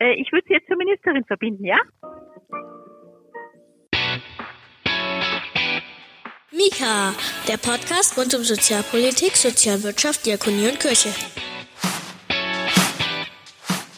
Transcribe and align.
Äh, 0.00 0.14
ich 0.14 0.32
würde 0.32 0.46
Sie 0.48 0.54
jetzt 0.54 0.66
zur 0.66 0.76
Ministerin 0.76 1.24
verbinden, 1.24 1.64
ja? 1.64 1.78
Mika, 6.52 7.14
der 7.46 7.58
Podcast 7.58 8.18
rund 8.18 8.34
um 8.34 8.42
Sozialpolitik, 8.42 9.36
Sozialwirtschaft, 9.36 10.26
Diakonie 10.26 10.68
und 10.68 10.80
Kirche. 10.80 11.10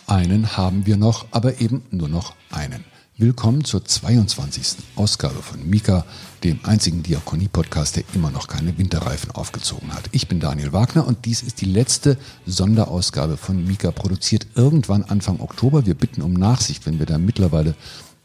Einen 0.06 0.56
haben 0.56 0.84
wir 0.86 0.96
noch, 0.96 1.26
aber 1.30 1.60
eben 1.60 1.84
nur 1.90 2.08
noch 2.08 2.34
einen. 2.50 2.84
Willkommen 3.18 3.62
zur 3.62 3.84
22. 3.84 4.78
Ausgabe 4.96 5.42
von 5.42 5.68
Mika, 5.68 6.06
dem 6.44 6.60
einzigen 6.62 7.02
Diakonie-Podcast, 7.02 7.96
der 7.96 8.04
immer 8.14 8.30
noch 8.30 8.48
keine 8.48 8.78
Winterreifen 8.78 9.30
aufgezogen 9.32 9.92
hat. 9.92 10.08
Ich 10.12 10.28
bin 10.28 10.40
Daniel 10.40 10.72
Wagner 10.72 11.06
und 11.06 11.26
dies 11.26 11.42
ist 11.42 11.60
die 11.60 11.66
letzte 11.66 12.16
Sonderausgabe 12.46 13.36
von 13.36 13.66
Mika, 13.66 13.90
produziert 13.90 14.46
irgendwann 14.54 15.04
Anfang 15.04 15.40
Oktober. 15.40 15.84
Wir 15.84 15.94
bitten 15.94 16.22
um 16.22 16.32
Nachsicht, 16.32 16.86
wenn 16.86 16.98
wir 16.98 17.04
da 17.04 17.18
mittlerweile 17.18 17.74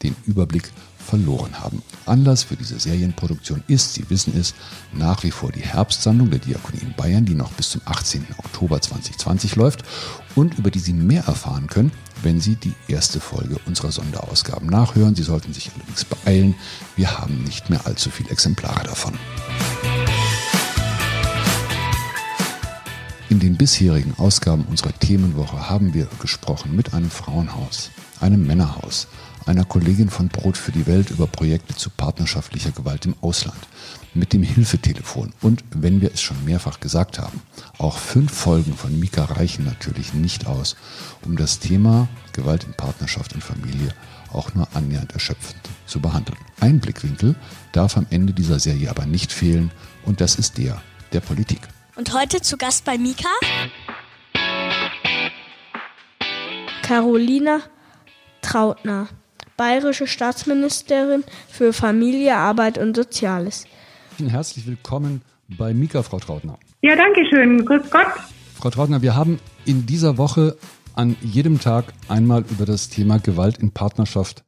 den 0.04 0.16
Überblick 0.26 0.72
verloren 1.08 1.60
haben. 1.60 1.82
Anlass 2.06 2.44
für 2.44 2.58
diese 2.58 2.80
Serienproduktion 2.80 3.64
ist, 3.68 3.94
Sie 3.94 4.10
wissen 4.10 4.38
es, 4.38 4.54
nach 4.94 5.24
wie 5.24 5.32
vor 5.32 5.52
die 5.52 5.62
Herbstsammlung 5.62 6.30
der 6.30 6.40
Diakonie 6.40 6.82
in 6.82 6.94
Bayern, 6.94 7.26
die 7.26 7.34
noch 7.34 7.52
bis 7.54 7.70
zum 7.70 7.82
18. 7.86 8.28
Oktober 8.38 8.82
2020 8.82 9.56
läuft 9.56 9.84
und 10.36 10.58
über 10.58 10.70
die 10.70 10.80
Sie 10.80 10.94
mehr 10.94 11.24
erfahren 11.26 11.68
können, 11.68 11.92
wenn 12.24 12.42
Sie 12.42 12.56
die 12.56 12.74
erste 12.88 13.20
Folge 13.20 13.58
unserer 13.66 13.92
Sonderausgaben 13.92 14.68
nachhören. 14.68 15.16
Sie 15.16 15.24
sollten 15.24 15.54
sich 15.54 15.72
allerdings 15.74 16.04
beeilen. 16.04 16.56
Wir 16.96 17.18
haben 17.18 17.44
nicht 17.44 17.70
mehr 17.70 17.86
allzu 17.88 18.10
viele 18.10 18.30
Exemplare 18.30 18.84
davon. 18.84 19.14
In 23.30 23.40
den 23.40 23.58
bisherigen 23.58 24.14
Ausgaben 24.18 24.66
unserer 24.70 24.94
Themenwoche 24.94 25.70
haben 25.70 25.94
wir 25.94 26.08
gesprochen 26.20 26.76
mit 26.76 26.94
einem 26.94 27.10
Frauenhaus, 27.10 27.92
einem 28.22 28.48
Männerhaus, 28.48 29.08
einer 29.48 29.66
Kollegin 29.66 30.10
von 30.10 30.28
Brot 30.28 30.58
für 30.58 30.72
die 30.72 30.88
Welt 30.88 31.10
über 31.10 31.28
Projekte 31.28 31.76
zu 31.76 31.90
partnerschaftlicher 31.90 32.72
Gewalt 32.72 33.06
im 33.06 33.16
Ausland, 33.22 33.58
mit 34.14 34.34
dem 34.34 34.44
Hilfetelefon. 34.44 35.34
Und, 35.42 35.64
wenn 35.72 36.02
wir 36.02 36.14
es 36.14 36.22
schon 36.22 36.44
mehrfach 36.46 36.80
gesagt 36.80 37.20
haben, 37.20 37.42
auch 37.78 37.98
fünf 37.98 38.32
Folgen 38.32 38.74
von 38.76 39.00
Mika 39.00 39.26
reichen 39.26 39.66
natürlich 39.66 40.14
nicht 40.14 40.48
aus, 40.48 40.76
um 41.26 41.38
das 41.38 41.60
Thema 41.60 42.08
Gewalt 42.34 42.66
in 42.66 42.74
Partnerschaft 42.74 43.34
und 43.34 43.44
Familie 43.44 43.94
auch 44.34 44.54
nur 44.54 44.68
annähernd 44.74 45.14
erschöpfend 45.14 45.62
zu 45.86 46.00
behandeln. 46.00 46.38
Ein 46.60 46.80
Blickwinkel 46.80 47.36
darf 47.72 47.98
am 47.98 48.08
Ende 48.10 48.34
dieser 48.34 48.60
Serie 48.60 48.90
aber 48.90 49.06
nicht 49.06 49.32
fehlen. 49.32 49.72
Und 50.06 50.22
das 50.22 50.36
ist 50.36 50.58
der 50.58 50.82
der 51.14 51.22
Politik. 51.22 51.60
Und 51.96 52.14
heute 52.14 52.42
zu 52.42 52.58
Gast 52.58 52.86
bei 52.86 52.98
Mika? 52.98 53.30
Carolina 56.82 57.62
Trautner 58.42 59.08
bayerische 59.58 60.08
Staatsministerin 60.08 61.24
für 61.50 61.74
Familie, 61.74 62.36
Arbeit 62.36 62.78
und 62.78 62.96
Soziales. 62.96 63.66
Herzlich 64.18 64.66
willkommen 64.68 65.22
bei 65.50 65.74
Mika, 65.74 66.04
Frau 66.04 66.20
Trautner. 66.20 66.58
Ja, 66.82 66.96
danke 66.96 67.22
schön. 67.30 67.66
Grüß 67.66 67.90
Gott. 67.90 68.08
Frau 68.56 68.70
Trautner, 68.70 69.02
wir 69.02 69.16
haben 69.16 69.40
in 69.66 69.86
dieser 69.86 70.18
Woche 70.18 70.58
an 70.96 71.16
jedem 71.22 71.60
Tag 71.60 71.86
einmal 72.08 72.44
über 72.50 72.66
das 72.66 72.90
Thema 72.90 73.20
Gewalt 73.20 73.58
in 73.58 73.72
Partnerschaft 73.72 74.44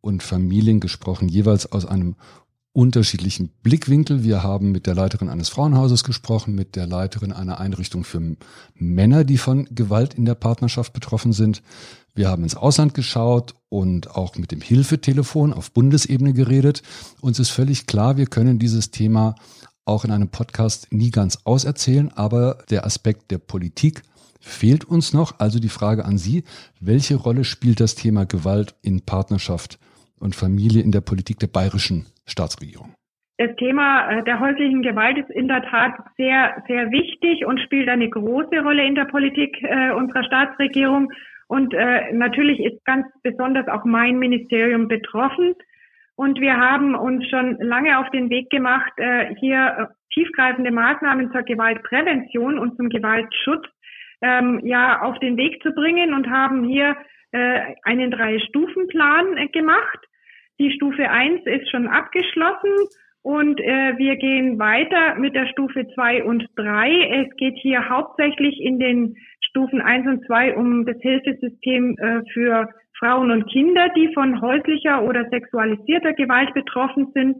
und 0.00 0.22
Familien 0.22 0.80
gesprochen, 0.80 1.28
jeweils 1.28 1.70
aus 1.72 1.84
einem 1.84 2.16
unterschiedlichen 2.72 3.50
Blickwinkel. 3.62 4.22
Wir 4.22 4.42
haben 4.42 4.70
mit 4.70 4.86
der 4.86 4.94
Leiterin 4.94 5.28
eines 5.28 5.48
Frauenhauses 5.48 6.04
gesprochen, 6.04 6.54
mit 6.54 6.76
der 6.76 6.86
Leiterin 6.86 7.32
einer 7.32 7.58
Einrichtung 7.58 8.04
für 8.04 8.36
Männer, 8.74 9.24
die 9.24 9.38
von 9.38 9.66
Gewalt 9.70 10.14
in 10.14 10.24
der 10.24 10.36
Partnerschaft 10.36 10.92
betroffen 10.92 11.32
sind. 11.32 11.62
Wir 12.14 12.28
haben 12.28 12.42
ins 12.42 12.56
Ausland 12.56 12.94
geschaut 12.94 13.54
und 13.68 14.10
auch 14.10 14.36
mit 14.36 14.52
dem 14.52 14.60
Hilfetelefon 14.60 15.52
auf 15.52 15.72
Bundesebene 15.72 16.32
geredet. 16.32 16.82
Uns 17.20 17.38
ist 17.38 17.50
völlig 17.50 17.86
klar, 17.86 18.16
wir 18.16 18.26
können 18.26 18.58
dieses 18.58 18.90
Thema 18.90 19.34
auch 19.84 20.04
in 20.04 20.10
einem 20.10 20.28
Podcast 20.28 20.88
nie 20.92 21.10
ganz 21.10 21.38
auserzählen, 21.44 22.12
aber 22.12 22.58
der 22.70 22.84
Aspekt 22.84 23.30
der 23.30 23.38
Politik 23.38 24.02
fehlt 24.38 24.84
uns 24.84 25.12
noch. 25.12 25.38
Also 25.38 25.58
die 25.58 25.68
Frage 25.68 26.04
an 26.04 26.18
Sie, 26.18 26.44
welche 26.80 27.16
Rolle 27.16 27.44
spielt 27.44 27.80
das 27.80 27.94
Thema 27.94 28.24
Gewalt 28.24 28.74
in 28.82 29.00
Partnerschaft 29.02 29.78
und 30.18 30.36
Familie 30.36 30.82
in 30.82 30.92
der 30.92 31.00
Politik 31.00 31.38
der 31.40 31.48
bayerischen 31.48 32.06
Staatsregierung? 32.30 32.94
Das 33.40 33.56
Thema 33.56 34.10
äh, 34.10 34.24
der 34.24 34.38
häuslichen 34.38 34.82
Gewalt 34.82 35.16
ist 35.16 35.30
in 35.30 35.48
der 35.48 35.62
Tat 35.62 35.94
sehr, 36.18 36.62
sehr 36.68 36.90
wichtig 36.90 37.46
und 37.46 37.58
spielt 37.60 37.88
eine 37.88 38.10
große 38.10 38.60
Rolle 38.60 38.84
in 38.84 38.94
der 38.94 39.06
Politik 39.06 39.56
äh, 39.62 39.92
unserer 39.92 40.24
Staatsregierung. 40.24 41.10
Und 41.48 41.72
äh, 41.72 42.12
natürlich 42.12 42.60
ist 42.60 42.84
ganz 42.84 43.06
besonders 43.22 43.66
auch 43.68 43.86
mein 43.86 44.18
Ministerium 44.18 44.88
betroffen. 44.88 45.54
Und 46.16 46.38
wir 46.38 46.58
haben 46.58 46.94
uns 46.94 47.26
schon 47.30 47.56
lange 47.60 47.98
auf 47.98 48.10
den 48.10 48.28
Weg 48.28 48.50
gemacht, 48.50 48.92
hier 49.38 49.88
tiefgreifende 50.12 50.70
Maßnahmen 50.70 51.32
zur 51.32 51.44
Gewaltprävention 51.44 52.58
und 52.58 52.76
zum 52.76 52.90
Gewaltschutz 52.90 53.66
ähm, 54.20 54.60
ja 54.62 55.00
auf 55.00 55.18
den 55.20 55.38
Weg 55.38 55.62
zu 55.62 55.72
bringen 55.72 56.12
und 56.12 56.28
haben 56.28 56.64
hier 56.64 56.94
einen 57.32 58.10
Drei-Stufen-Plan 58.10 59.48
gemacht. 59.52 60.09
Die 60.60 60.70
Stufe 60.72 61.10
eins 61.10 61.40
ist 61.46 61.70
schon 61.70 61.88
abgeschlossen 61.88 62.74
und 63.22 63.58
äh, 63.60 63.96
wir 63.96 64.16
gehen 64.16 64.58
weiter 64.58 65.14
mit 65.14 65.34
der 65.34 65.46
Stufe 65.46 65.88
zwei 65.94 66.22
und 66.22 66.46
drei. 66.54 66.90
Es 67.24 67.34
geht 67.36 67.56
hier 67.56 67.88
hauptsächlich 67.88 68.60
in 68.60 68.78
den 68.78 69.16
Stufen 69.40 69.80
1 69.80 70.06
und 70.06 70.26
2 70.26 70.56
um 70.56 70.84
das 70.84 70.98
Hilfesystem 71.00 71.96
äh, 71.96 72.20
für 72.34 72.68
Frauen 72.98 73.30
und 73.30 73.50
Kinder, 73.50 73.88
die 73.96 74.12
von 74.12 74.42
häuslicher 74.42 75.02
oder 75.02 75.26
sexualisierter 75.30 76.12
Gewalt 76.12 76.52
betroffen 76.52 77.08
sind. 77.14 77.38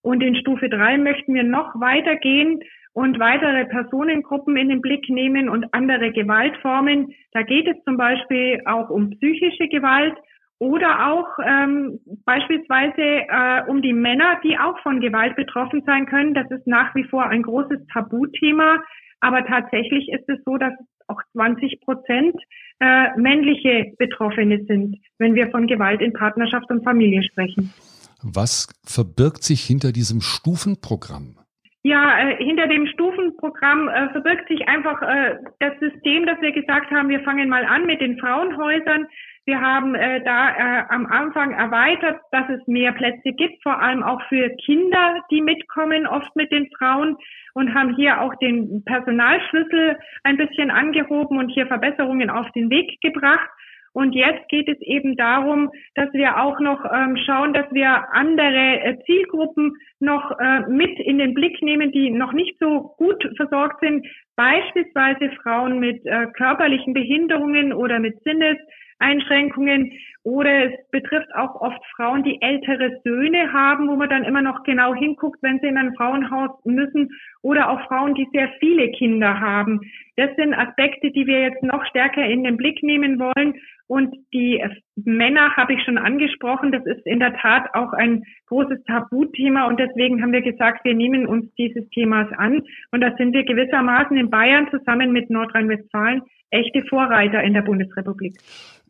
Und 0.00 0.22
in 0.22 0.34
Stufe 0.36 0.70
3 0.70 0.96
möchten 0.96 1.34
wir 1.34 1.44
noch 1.44 1.78
weitergehen 1.78 2.60
und 2.94 3.18
weitere 3.18 3.66
Personengruppen 3.66 4.56
in 4.56 4.70
den 4.70 4.80
Blick 4.80 5.10
nehmen 5.10 5.50
und 5.50 5.66
andere 5.72 6.10
Gewaltformen. 6.10 7.12
Da 7.32 7.42
geht 7.42 7.68
es 7.68 7.76
zum 7.84 7.98
Beispiel 7.98 8.62
auch 8.64 8.88
um 8.88 9.10
psychische 9.10 9.68
Gewalt 9.68 10.14
oder 10.62 11.08
auch 11.10 11.26
ähm, 11.44 11.98
beispielsweise 12.24 13.02
äh, 13.02 13.64
um 13.66 13.82
die 13.82 13.92
Männer, 13.92 14.38
die 14.44 14.56
auch 14.56 14.78
von 14.84 15.00
Gewalt 15.00 15.34
betroffen 15.34 15.82
sein 15.84 16.06
können. 16.06 16.34
Das 16.34 16.48
ist 16.52 16.68
nach 16.68 16.94
wie 16.94 17.02
vor 17.02 17.26
ein 17.26 17.42
großes 17.42 17.80
Tabuthema. 17.92 18.76
Aber 19.18 19.44
tatsächlich 19.44 20.08
ist 20.12 20.28
es 20.28 20.38
so, 20.44 20.58
dass 20.58 20.72
auch 21.08 21.20
20 21.32 21.80
Prozent 21.80 22.36
äh, 22.78 23.08
männliche 23.16 23.92
Betroffene 23.98 24.64
sind, 24.68 24.98
wenn 25.18 25.34
wir 25.34 25.50
von 25.50 25.66
Gewalt 25.66 26.00
in 26.00 26.12
Partnerschaft 26.12 26.70
und 26.70 26.84
Familie 26.84 27.24
sprechen. 27.24 27.74
Was 28.22 28.68
verbirgt 28.84 29.42
sich 29.42 29.62
hinter 29.62 29.90
diesem 29.90 30.20
Stufenprogramm? 30.20 31.38
Ja, 31.82 32.20
äh, 32.20 32.36
hinter 32.36 32.68
dem 32.68 32.86
Stufenprogramm 32.86 33.88
äh, 33.88 34.10
verbirgt 34.10 34.46
sich 34.46 34.68
einfach 34.68 35.02
äh, 35.02 35.38
das 35.58 35.72
System, 35.80 36.24
dass 36.26 36.40
wir 36.40 36.52
gesagt 36.52 36.92
haben, 36.92 37.08
wir 37.08 37.20
fangen 37.24 37.48
mal 37.48 37.64
an 37.64 37.84
mit 37.86 38.00
den 38.00 38.16
Frauenhäusern. 38.20 39.08
Wir 39.44 39.60
haben 39.60 39.96
äh, 39.96 40.22
da 40.22 40.50
äh, 40.50 40.84
am 40.88 41.06
Anfang 41.06 41.52
erweitert, 41.52 42.20
dass 42.30 42.48
es 42.48 42.64
mehr 42.68 42.92
Plätze 42.92 43.32
gibt, 43.32 43.60
vor 43.64 43.80
allem 43.80 44.04
auch 44.04 44.22
für 44.28 44.50
Kinder, 44.64 45.20
die 45.32 45.42
mitkommen, 45.42 46.06
oft 46.06 46.34
mit 46.36 46.52
den 46.52 46.70
Frauen 46.78 47.16
und 47.54 47.74
haben 47.74 47.96
hier 47.96 48.20
auch 48.20 48.34
den 48.36 48.84
Personalschlüssel 48.84 49.98
ein 50.22 50.36
bisschen 50.36 50.70
angehoben 50.70 51.38
und 51.38 51.48
hier 51.48 51.66
Verbesserungen 51.66 52.30
auf 52.30 52.48
den 52.52 52.70
Weg 52.70 53.00
gebracht. 53.00 53.48
Und 53.94 54.14
jetzt 54.14 54.48
geht 54.48 54.68
es 54.68 54.80
eben 54.80 55.16
darum, 55.16 55.70
dass 55.96 56.10
wir 56.14 56.40
auch 56.40 56.58
noch 56.60 56.82
ähm, 56.90 57.16
schauen, 57.26 57.52
dass 57.52 57.66
wir 57.72 58.10
andere 58.12 58.80
äh, 58.80 58.98
Zielgruppen 59.04 59.76
noch 60.00 60.38
äh, 60.38 60.60
mit 60.68 60.98
in 61.00 61.18
den 61.18 61.34
Blick 61.34 61.60
nehmen, 61.60 61.92
die 61.92 62.10
noch 62.10 62.32
nicht 62.32 62.56
so 62.58 62.94
gut 62.96 63.22
versorgt 63.36 63.80
sind. 63.80 64.06
Beispielsweise 64.36 65.30
Frauen 65.42 65.78
mit 65.78 66.06
äh, 66.06 66.26
körperlichen 66.28 66.94
Behinderungen 66.94 67.74
oder 67.74 67.98
mit 67.98 68.18
Sinnes 68.22 68.56
Einschränkungen 69.02 69.92
oder 70.24 70.66
es 70.66 70.90
betrifft 70.90 71.34
auch 71.34 71.60
oft 71.60 71.80
Frauen, 71.96 72.22
die 72.22 72.40
ältere 72.40 73.00
Söhne 73.02 73.52
haben, 73.52 73.88
wo 73.88 73.96
man 73.96 74.08
dann 74.08 74.22
immer 74.22 74.40
noch 74.40 74.62
genau 74.62 74.94
hinguckt, 74.94 75.42
wenn 75.42 75.58
sie 75.58 75.66
in 75.66 75.76
ein 75.76 75.94
Frauenhaus 75.96 76.50
müssen 76.64 77.10
oder 77.42 77.70
auch 77.70 77.80
Frauen, 77.88 78.14
die 78.14 78.28
sehr 78.32 78.48
viele 78.60 78.92
Kinder 78.92 79.40
haben. 79.40 79.80
Das 80.16 80.30
sind 80.36 80.54
Aspekte, 80.54 81.10
die 81.10 81.26
wir 81.26 81.40
jetzt 81.40 81.62
noch 81.64 81.84
stärker 81.86 82.24
in 82.24 82.44
den 82.44 82.56
Blick 82.56 82.84
nehmen 82.84 83.18
wollen. 83.18 83.54
Und 83.88 84.14
die 84.32 84.64
Männer 84.94 85.56
habe 85.56 85.74
ich 85.74 85.82
schon 85.82 85.98
angesprochen. 85.98 86.70
Das 86.70 86.86
ist 86.86 87.04
in 87.04 87.18
der 87.18 87.34
Tat 87.34 87.74
auch 87.74 87.92
ein 87.92 88.22
großes 88.46 88.84
Tabuthema. 88.84 89.66
Und 89.66 89.80
deswegen 89.80 90.22
haben 90.22 90.32
wir 90.32 90.40
gesagt, 90.40 90.84
wir 90.84 90.94
nehmen 90.94 91.26
uns 91.26 91.52
dieses 91.56 91.88
Themas 91.90 92.28
an. 92.38 92.62
Und 92.92 93.00
da 93.00 93.14
sind 93.16 93.34
wir 93.34 93.44
gewissermaßen 93.44 94.16
in 94.16 94.30
Bayern 94.30 94.68
zusammen 94.70 95.12
mit 95.12 95.30
Nordrhein-Westfalen 95.30 96.22
echte 96.52 96.82
Vorreiter 96.86 97.42
in 97.42 97.54
der 97.54 97.62
Bundesrepublik. 97.62 98.34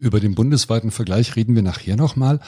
Über 0.03 0.19
den 0.19 0.35
bundesweiten 0.35 0.91
Vergleich 0.91 1.37
reden 1.37 1.55
wir 1.55 1.63
nachher 1.63 1.95
nochmal. 1.95 2.41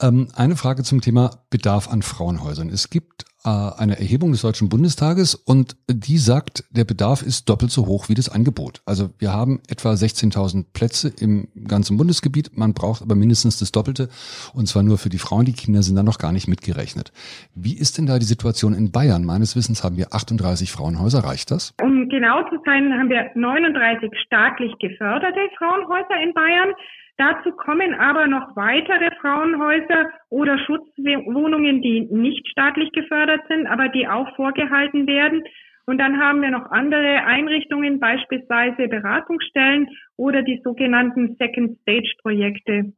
Ähm, 0.00 0.28
eine 0.36 0.54
Frage 0.54 0.84
zum 0.84 1.00
Thema 1.00 1.42
Bedarf 1.50 1.88
an 1.88 2.02
Frauenhäusern. 2.02 2.68
Es 2.68 2.88
gibt 2.88 3.24
äh, 3.44 3.48
eine 3.48 3.98
Erhebung 3.98 4.30
des 4.30 4.42
Deutschen 4.42 4.68
Bundestages 4.68 5.34
und 5.34 5.74
die 5.90 6.18
sagt, 6.18 6.62
der 6.70 6.84
Bedarf 6.84 7.22
ist 7.22 7.48
doppelt 7.48 7.72
so 7.72 7.86
hoch 7.86 8.08
wie 8.08 8.14
das 8.14 8.28
Angebot. 8.28 8.80
Also 8.86 9.10
wir 9.18 9.32
haben 9.32 9.60
etwa 9.68 9.90
16.000 9.90 10.66
Plätze 10.72 11.12
im 11.20 11.48
ganzen 11.66 11.96
Bundesgebiet, 11.96 12.56
man 12.56 12.74
braucht 12.74 13.02
aber 13.02 13.16
mindestens 13.16 13.58
das 13.58 13.72
Doppelte 13.72 14.08
und 14.54 14.68
zwar 14.68 14.84
nur 14.84 14.96
für 14.96 15.08
die 15.08 15.18
Frauen, 15.18 15.46
die 15.46 15.52
Kinder 15.52 15.82
sind 15.82 15.96
da 15.96 16.04
noch 16.04 16.18
gar 16.18 16.30
nicht 16.30 16.46
mitgerechnet. 16.46 17.10
Wie 17.56 17.76
ist 17.76 17.98
denn 17.98 18.06
da 18.06 18.20
die 18.20 18.24
Situation 18.24 18.72
in 18.72 18.92
Bayern? 18.92 19.24
Meines 19.24 19.56
Wissens 19.56 19.82
haben 19.82 19.96
wir 19.96 20.14
38 20.14 20.70
Frauenhäuser, 20.70 21.24
reicht 21.24 21.50
das? 21.50 21.74
Um 21.82 22.08
genau 22.08 22.48
zu 22.50 22.56
sein, 22.64 22.92
haben 22.92 23.10
wir 23.10 23.32
39 23.34 24.10
staatlich 24.26 24.78
geförderte 24.78 25.40
Frauenhäuser 25.58 26.22
in 26.22 26.32
Bayern. 26.34 26.70
Dazu 27.20 27.52
kommen 27.52 27.92
aber 27.92 28.26
noch 28.28 28.56
weitere 28.56 29.10
Frauenhäuser 29.20 30.08
oder 30.30 30.58
Schutzwohnungen, 30.58 31.82
die 31.82 32.08
nicht 32.10 32.48
staatlich 32.48 32.90
gefördert 32.92 33.42
sind, 33.46 33.66
aber 33.66 33.90
die 33.90 34.08
auch 34.08 34.34
vorgehalten 34.36 35.06
werden. 35.06 35.44
Und 35.84 35.98
dann 35.98 36.18
haben 36.18 36.40
wir 36.40 36.50
noch 36.50 36.70
andere 36.70 37.26
Einrichtungen, 37.26 38.00
beispielsweise 38.00 38.88
Beratungsstellen 38.88 39.88
oder 40.16 40.40
die 40.40 40.62
sogenannten 40.64 41.36
Second 41.36 41.78
Stage 41.82 42.10
Projekte. 42.22 42.94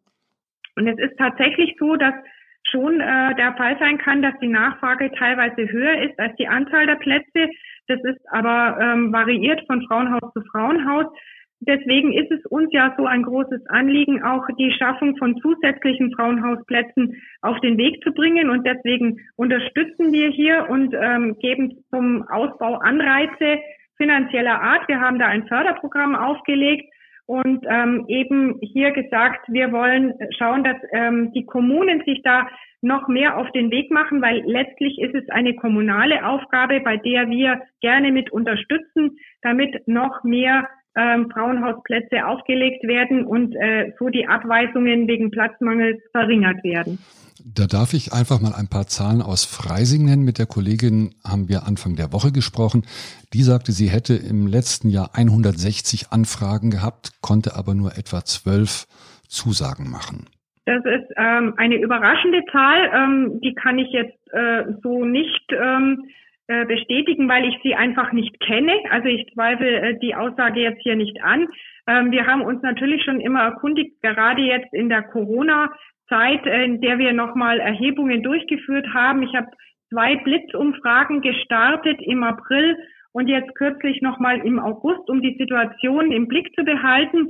Und 0.77 0.87
es 0.87 0.99
ist 1.01 1.19
tatsächlich 1.19 1.75
so, 1.81 1.97
dass 1.97 2.15
schon 2.71 3.01
äh, 3.01 3.35
der 3.35 3.55
Fall 3.57 3.77
sein 3.81 3.99
kann, 3.99 4.23
dass 4.23 4.39
die 4.41 4.47
Nachfrage 4.47 5.11
teilweise 5.19 5.69
höher 5.69 6.01
ist 6.01 6.17
als 6.21 6.37
die 6.37 6.47
Anzahl 6.47 6.87
der 6.87 6.95
Plätze. 6.95 7.51
Das 7.89 7.99
ist 8.05 8.21
aber 8.31 8.79
ähm, 8.81 9.13
variiert 9.13 9.67
von 9.67 9.83
Frauenhaus 9.89 10.33
zu 10.33 10.43
Frauenhaus. 10.43 11.07
Deswegen 11.65 12.13
ist 12.13 12.31
es 12.33 12.45
uns 12.47 12.71
ja 12.73 12.93
so 12.97 13.07
ein 13.07 13.23
großes 13.23 13.67
Anliegen, 13.67 14.23
auch 14.23 14.45
die 14.59 14.73
Schaffung 14.73 15.17
von 15.17 15.37
zusätzlichen 15.41 16.13
Frauenhausplätzen 16.13 17.23
auf 17.41 17.61
den 17.61 17.79
Weg 17.79 18.03
zu 18.03 18.13
bringen. 18.13 18.51
Und 18.51 18.67
deswegen 18.67 19.21
unterstützen 19.37 20.13
wir 20.13 20.29
hier 20.31 20.69
und 20.69 20.93
ähm, 20.95 21.37
geben 21.39 21.85
zum 21.91 22.27
Ausbau 22.29 22.77
Anreize 22.79 23.59
finanzieller 23.97 24.61
Art. 24.61 24.89
Wir 24.89 25.01
haben 25.01 25.21
da 25.21 25.27
ein 25.27 25.47
Förderprogramm 25.47 26.17
aufgelegt 26.17 26.93
und 27.27 27.65
ähm, 27.69 28.07
eben 28.09 28.59
hier 28.61 28.91
gesagt, 28.91 29.47
wir 29.49 29.71
wollen 29.71 30.15
schauen, 30.37 30.65
dass 30.65 30.77
ähm, 30.91 31.33
die 31.33 31.47
Kommunen 31.47 32.03
sich 32.05 32.23
da 32.25 32.49
noch 32.81 33.07
mehr 33.07 33.39
auf 33.39 33.49
den 33.53 33.71
Weg 33.71 33.93
machen, 33.93 34.21
weil 34.21 34.43
letztlich 34.45 34.99
ist 35.01 35.15
es 35.15 35.29
eine 35.31 35.55
kommunale 35.55 36.27
Aufgabe, 36.27 36.81
bei 36.81 36.97
der 36.97 37.31
wir 37.31 37.63
gerne 37.81 38.11
mit 38.11 38.33
unterstützen, 38.33 39.19
damit 39.43 39.87
noch 39.87 40.25
mehr 40.25 40.69
ähm, 40.97 41.31
Frauenhausplätze 41.33 42.27
aufgelegt 42.27 42.85
werden 42.85 43.25
und 43.25 43.55
äh, 43.55 43.93
so 43.99 44.09
die 44.09 44.27
Abweisungen 44.27 45.09
wegen 45.09 45.31
Platzmangels 45.31 46.01
verringert 46.13 46.63
werden. 46.65 46.99
Da 47.45 47.67
darf 47.67 47.93
ich 47.93 48.13
einfach 48.13 48.41
mal 48.41 48.55
ein 48.55 48.69
paar 48.69 48.87
Zahlen 48.87 49.21
aus 49.21 49.45
Freising 49.45 50.05
nennen. 50.05 50.25
Mit 50.25 50.39
der 50.39 50.47
Kollegin 50.47 51.15
haben 51.25 51.49
wir 51.49 51.67
Anfang 51.67 51.97
der 51.97 52.13
Woche 52.13 52.31
gesprochen. 52.31 52.85
Die 53.33 53.43
sagte, 53.43 53.73
sie 53.73 53.89
hätte 53.89 54.15
im 54.15 54.47
letzten 54.47 54.91
Jahr 54.91 55.11
160 55.15 56.13
Anfragen 56.13 56.71
gehabt, 56.71 57.21
konnte 57.21 57.57
aber 57.57 57.75
nur 57.75 57.97
etwa 57.99 58.25
zwölf 58.25 58.87
Zusagen 59.27 59.91
machen. 59.91 60.27
Das 60.67 60.85
ist 60.85 61.11
ähm, 61.17 61.55
eine 61.57 61.77
überraschende 61.77 62.43
Zahl. 62.53 62.91
Ähm, 62.95 63.41
die 63.41 63.55
kann 63.55 63.79
ich 63.79 63.91
jetzt 63.91 64.19
äh, 64.33 64.65
so 64.83 65.05
nicht 65.05 65.45
ähm, 65.51 66.05
äh, 66.49 66.65
bestätigen, 66.67 67.29
weil 67.29 67.45
ich 67.45 67.57
sie 67.63 67.77
einfach 67.77 68.13
nicht 68.13 68.41
kenne. 68.41 68.73
Also 68.91 69.07
ich 69.07 69.27
zweifle 69.33 69.81
äh, 69.81 69.99
die 70.01 70.15
Aussage 70.15 70.61
jetzt 70.61 70.83
hier 70.83 70.97
nicht 70.97 71.23
an. 71.23 71.47
Ähm, 71.87 72.11
wir 72.11 72.27
haben 72.27 72.43
uns 72.43 72.61
natürlich 72.63 73.05
schon 73.05 73.21
immer 73.21 73.43
erkundigt, 73.43 74.03
gerade 74.03 74.43
jetzt 74.43 74.73
in 74.73 74.89
der 74.89 75.03
Corona-Zeit, 75.03 76.45
äh, 76.47 76.65
in 76.65 76.81
der 76.81 76.99
wir 76.99 77.13
nochmal 77.13 77.61
Erhebungen 77.61 78.25
durchgeführt 78.25 78.87
haben. 78.93 79.23
Ich 79.23 79.35
habe 79.37 79.47
zwei 79.89 80.17
Blitzumfragen 80.17 81.21
gestartet 81.21 82.01
im 82.03 82.25
April 82.25 82.77
und 83.13 83.29
jetzt 83.29 83.55
kürzlich 83.55 84.03
nochmal 84.03 84.41
im 84.45 84.59
August, 84.59 85.09
um 85.11 85.23
die 85.23 85.37
Situation 85.39 86.11
im 86.11 86.27
Blick 86.27 86.53
zu 86.57 86.65
behalten. 86.65 87.29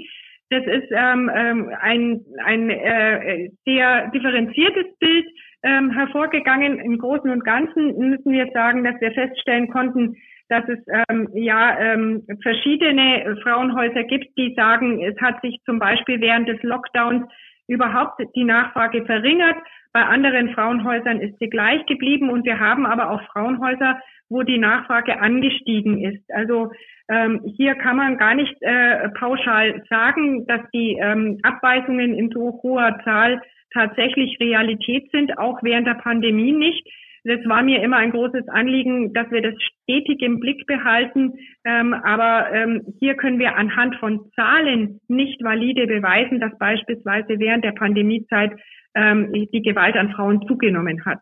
Das 0.48 0.64
ist 0.64 0.90
ähm, 0.90 1.30
ähm 1.34 1.70
ein, 1.80 2.20
ein 2.44 2.70
äh, 2.70 3.50
sehr 3.66 4.08
differenziertes 4.08 4.86
Bild 4.98 5.26
ähm, 5.62 5.90
hervorgegangen. 5.90 6.78
Im 6.80 6.98
Großen 6.98 7.30
und 7.30 7.44
Ganzen 7.44 7.96
müssen 7.98 8.32
wir 8.32 8.50
sagen, 8.52 8.84
dass 8.84 9.00
wir 9.00 9.12
feststellen 9.12 9.68
konnten, 9.68 10.16
dass 10.48 10.64
es 10.68 10.78
ähm, 11.08 11.28
ja 11.34 11.78
ähm, 11.78 12.26
verschiedene 12.42 13.36
Frauenhäuser 13.42 14.04
gibt, 14.04 14.36
die 14.36 14.54
sagen, 14.54 15.02
es 15.02 15.18
hat 15.20 15.40
sich 15.42 15.58
zum 15.64 15.78
Beispiel 15.78 16.20
während 16.20 16.48
des 16.48 16.62
Lockdowns 16.62 17.24
überhaupt 17.68 18.20
die 18.34 18.44
Nachfrage 18.44 19.04
verringert. 19.04 19.56
Bei 19.92 20.02
anderen 20.02 20.54
Frauenhäusern 20.54 21.20
ist 21.20 21.38
sie 21.38 21.50
gleich 21.50 21.84
geblieben 21.86 22.30
und 22.30 22.44
wir 22.44 22.58
haben 22.58 22.86
aber 22.86 23.10
auch 23.10 23.22
Frauenhäuser, 23.32 24.00
wo 24.28 24.42
die 24.42 24.58
Nachfrage 24.58 25.20
angestiegen 25.20 26.02
ist. 26.02 26.24
Also 26.32 26.72
ähm, 27.08 27.42
hier 27.56 27.74
kann 27.74 27.96
man 27.96 28.16
gar 28.16 28.34
nicht 28.34 28.54
äh, 28.62 29.08
pauschal 29.10 29.82
sagen, 29.90 30.46
dass 30.46 30.60
die 30.72 30.96
ähm, 31.00 31.38
Abweisungen 31.42 32.14
in 32.14 32.30
so 32.30 32.60
hoher 32.62 32.98
Zahl 33.04 33.42
tatsächlich 33.72 34.38
Realität 34.40 35.10
sind, 35.10 35.38
auch 35.38 35.62
während 35.62 35.86
der 35.86 35.94
Pandemie 35.94 36.52
nicht. 36.52 36.86
Das 37.24 37.38
war 37.46 37.62
mir 37.62 37.82
immer 37.82 37.98
ein 37.98 38.10
großes 38.10 38.48
Anliegen, 38.48 39.12
dass 39.12 39.30
wir 39.30 39.42
das 39.42 39.54
stetig 39.82 40.20
im 40.22 40.40
Blick 40.40 40.66
behalten. 40.66 41.34
Ähm, 41.64 41.94
aber 41.94 42.52
ähm, 42.52 42.82
hier 42.98 43.14
können 43.14 43.38
wir 43.38 43.56
anhand 43.56 43.96
von 43.96 44.30
Zahlen 44.34 45.00
nicht 45.08 45.42
valide 45.42 45.86
beweisen, 45.86 46.40
dass 46.40 46.56
beispielsweise 46.58 47.38
während 47.38 47.64
der 47.64 47.72
Pandemiezeit 47.72 48.52
ähm, 48.94 49.32
die 49.32 49.62
Gewalt 49.62 49.96
an 49.96 50.10
Frauen 50.12 50.46
zugenommen 50.48 51.04
hat. 51.04 51.20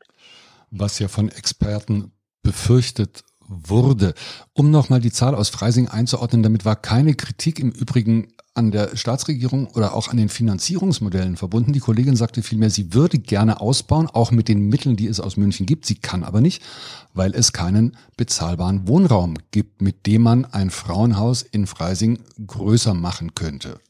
Was 0.71 0.99
ja 0.99 1.09
von 1.09 1.29
Experten 1.29 2.13
befürchtet 2.43 3.23
wurde. 3.51 4.15
Um 4.53 4.71
nochmal 4.71 5.01
die 5.01 5.11
Zahl 5.11 5.35
aus 5.35 5.49
Freising 5.49 5.89
einzuordnen, 5.89 6.43
damit 6.43 6.65
war 6.65 6.77
keine 6.77 7.15
Kritik 7.15 7.59
im 7.59 7.71
Übrigen 7.71 8.29
an 8.55 8.71
der 8.71 8.97
Staatsregierung 8.97 9.67
oder 9.69 9.95
auch 9.95 10.09
an 10.09 10.17
den 10.17 10.29
Finanzierungsmodellen 10.29 11.37
verbunden. 11.37 11.73
Die 11.73 11.81
Kollegin 11.81 12.17
sagte 12.17 12.43
vielmehr, 12.43 12.71
sie 12.71 12.95
würde 12.95 13.19
gerne 13.19 13.61
ausbauen, 13.61 14.09
auch 14.09 14.33
mit 14.33 14.49
den 14.49 14.69
Mitteln, 14.69 14.97
die 14.97 15.07
es 15.07 15.21
aus 15.21 15.37
München 15.37 15.67
gibt. 15.67 15.87
Sie 15.87 15.95
kann 15.97 16.25
aber 16.25 16.41
nicht, 16.41 16.63
weil 17.15 17.35
es 17.35 17.53
keinen 17.53 17.97
bezahlbaren 18.17 18.89
Wohnraum 18.89 19.35
gibt, 19.51 19.83
mit 19.83 20.07
dem 20.07 20.23
man 20.23 20.45
ein 20.45 20.71
Frauenhaus 20.71 21.43
in 21.43 21.67
Freising 21.67 22.19
größer 22.45 22.95
machen 22.95 23.35
könnte. 23.35 23.81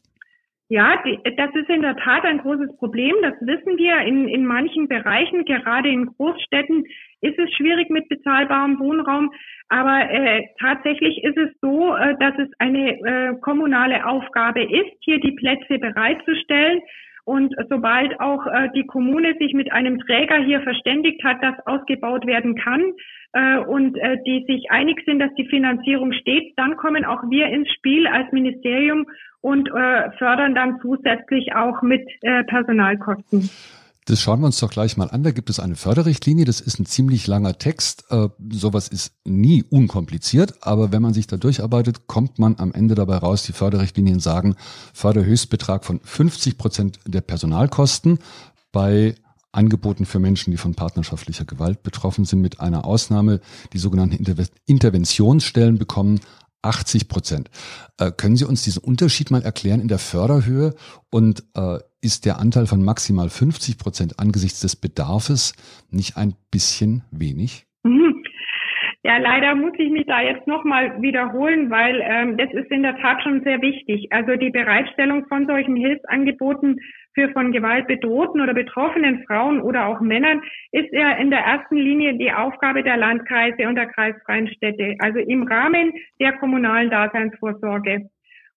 Ja, 0.71 1.03
die, 1.05 1.19
das 1.35 1.53
ist 1.53 1.69
in 1.69 1.81
der 1.81 1.97
Tat 1.97 2.23
ein 2.23 2.37
großes 2.37 2.77
Problem. 2.77 3.13
Das 3.21 3.33
wissen 3.41 3.77
wir. 3.77 3.99
In, 4.07 4.29
in 4.29 4.45
manchen 4.45 4.87
Bereichen, 4.87 5.43
gerade 5.43 5.89
in 5.89 6.05
Großstädten, 6.05 6.85
ist 7.19 7.37
es 7.37 7.51
schwierig 7.55 7.89
mit 7.89 8.07
bezahlbarem 8.07 8.79
Wohnraum. 8.79 9.33
Aber 9.67 10.09
äh, 10.09 10.43
tatsächlich 10.61 11.25
ist 11.25 11.35
es 11.35 11.49
so, 11.59 11.93
äh, 11.93 12.15
dass 12.21 12.35
es 12.39 12.47
eine 12.59 12.91
äh, 13.01 13.35
kommunale 13.41 14.05
Aufgabe 14.05 14.63
ist, 14.63 14.95
hier 15.01 15.19
die 15.19 15.33
Plätze 15.33 15.77
bereitzustellen. 15.77 16.79
Und 17.23 17.53
sobald 17.69 18.19
auch 18.19 18.45
äh, 18.47 18.69
die 18.75 18.85
Kommune 18.85 19.35
sich 19.39 19.53
mit 19.53 19.71
einem 19.71 19.99
Träger 19.99 20.37
hier 20.37 20.61
verständigt 20.61 21.23
hat, 21.23 21.41
dass 21.43 21.55
ausgebaut 21.65 22.25
werden 22.25 22.55
kann 22.55 22.81
äh, 23.33 23.57
und 23.59 23.97
äh, 23.97 24.17
die 24.25 24.43
sich 24.47 24.71
einig 24.71 25.01
sind, 25.05 25.19
dass 25.19 25.33
die 25.35 25.47
Finanzierung 25.47 26.13
steht, 26.13 26.53
dann 26.57 26.77
kommen 26.77 27.05
auch 27.05 27.23
wir 27.29 27.47
ins 27.47 27.69
Spiel 27.71 28.07
als 28.07 28.31
Ministerium 28.31 29.05
und 29.41 29.69
äh, 29.69 30.11
fördern 30.17 30.55
dann 30.55 30.79
zusätzlich 30.81 31.53
auch 31.55 31.81
mit 31.81 32.07
äh, 32.21 32.43
Personalkosten. 32.43 33.49
Das 34.05 34.19
schauen 34.19 34.39
wir 34.39 34.47
uns 34.47 34.59
doch 34.59 34.71
gleich 34.71 34.97
mal 34.97 35.09
an. 35.11 35.21
Da 35.23 35.31
gibt 35.31 35.49
es 35.49 35.59
eine 35.59 35.75
Förderrichtlinie. 35.75 36.45
Das 36.45 36.59
ist 36.59 36.79
ein 36.79 36.85
ziemlich 36.87 37.27
langer 37.27 37.57
Text. 37.59 38.05
Äh, 38.09 38.29
sowas 38.51 38.87
ist 38.87 39.13
nie 39.25 39.63
unkompliziert. 39.63 40.55
Aber 40.61 40.91
wenn 40.91 41.03
man 41.03 41.13
sich 41.13 41.27
da 41.27 41.37
durcharbeitet, 41.37 42.07
kommt 42.07 42.39
man 42.39 42.57
am 42.57 42.73
Ende 42.73 42.95
dabei 42.95 43.17
raus. 43.17 43.43
Die 43.43 43.53
Förderrichtlinien 43.53 44.19
sagen 44.19 44.55
Förderhöchstbetrag 44.93 45.85
von 45.85 45.99
50 46.03 46.57
Prozent 46.57 46.99
der 47.05 47.21
Personalkosten 47.21 48.19
bei 48.71 49.15
Angeboten 49.51 50.05
für 50.05 50.19
Menschen, 50.19 50.51
die 50.51 50.57
von 50.57 50.75
partnerschaftlicher 50.75 51.45
Gewalt 51.45 51.83
betroffen 51.83 52.25
sind, 52.25 52.41
mit 52.41 52.59
einer 52.59 52.85
Ausnahme. 52.85 53.39
Die 53.73 53.77
sogenannten 53.77 54.25
Interventionsstellen 54.65 55.77
bekommen 55.77 56.21
80 56.63 57.07
Prozent. 57.07 57.49
Äh, 57.97 58.11
können 58.11 58.37
Sie 58.37 58.45
uns 58.45 58.63
diesen 58.63 58.83
Unterschied 58.83 59.29
mal 59.31 59.41
erklären 59.43 59.81
in 59.81 59.87
der 59.87 59.99
Förderhöhe 59.99 60.75
und 61.09 61.43
äh, 61.53 61.79
ist 62.01 62.25
der 62.25 62.39
Anteil 62.39 62.65
von 62.65 62.83
maximal 62.83 63.29
50 63.29 63.77
Prozent 63.77 64.19
angesichts 64.19 64.61
des 64.61 64.75
Bedarfes 64.75 65.53
nicht 65.91 66.17
ein 66.17 66.33
bisschen 66.51 67.03
wenig? 67.11 67.65
Ja, 69.03 69.17
leider 69.17 69.55
muss 69.55 69.73
ich 69.79 69.89
mich 69.89 70.05
da 70.05 70.21
jetzt 70.21 70.45
nochmal 70.45 71.01
wiederholen, 71.01 71.71
weil 71.71 72.01
ähm, 72.03 72.37
das 72.37 72.53
ist 72.53 72.69
in 72.69 72.83
der 72.83 72.95
Tat 72.97 73.23
schon 73.23 73.41
sehr 73.43 73.59
wichtig. 73.59 74.07
Also 74.11 74.35
die 74.35 74.51
Bereitstellung 74.51 75.25
von 75.25 75.47
solchen 75.47 75.75
Hilfsangeboten 75.75 76.79
für 77.15 77.29
von 77.31 77.51
Gewalt 77.51 77.87
bedrohten 77.87 78.41
oder 78.41 78.53
betroffenen 78.53 79.23
Frauen 79.25 79.59
oder 79.59 79.87
auch 79.87 80.01
Männern 80.01 80.41
ist 80.71 80.93
ja 80.93 81.13
in 81.13 81.31
der 81.31 81.39
ersten 81.39 81.77
Linie 81.77 82.15
die 82.19 82.31
Aufgabe 82.31 82.83
der 82.83 82.97
Landkreise 82.97 83.67
und 83.67 83.73
der 83.75 83.87
kreisfreien 83.87 84.47
Städte, 84.49 84.95
also 84.99 85.17
im 85.17 85.47
Rahmen 85.47 85.93
der 86.19 86.33
kommunalen 86.33 86.91
Daseinsvorsorge. 86.91 88.07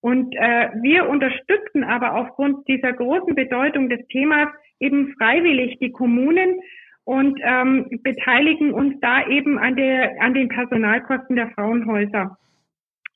Und 0.05 0.37
äh, 0.37 0.69
wir 0.83 1.09
unterstützen 1.09 1.83
aber 1.83 2.15
aufgrund 2.15 2.69
dieser 2.69 2.93
großen 2.93 3.35
Bedeutung 3.35 3.89
des 3.89 4.07
Themas 4.09 4.49
eben 4.79 5.15
freiwillig 5.17 5.79
die 5.79 5.93
Kommunen 5.93 6.61
und 7.05 7.41
ähm, 7.43 7.87
beteiligen 8.03 8.75
uns 8.75 9.01
da 9.01 9.27
eben 9.27 9.59
an, 9.59 9.77
der, 9.77 10.21
an 10.21 10.35
den 10.35 10.51
Personalkosten 10.51 11.37
der 11.37 11.49
Frauenhäuser. 11.53 12.37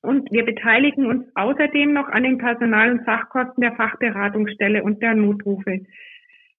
Und 0.01 0.31
wir 0.31 0.43
beteiligen 0.43 1.05
uns 1.05 1.27
außerdem 1.35 1.93
noch 1.93 2.09
an 2.09 2.23
den 2.23 2.39
Personal- 2.39 2.93
und 2.93 3.05
Sachkosten 3.05 3.61
der 3.61 3.75
Fachberatungsstelle 3.75 4.81
und 4.81 4.99
der 5.03 5.13
Notrufe. 5.13 5.81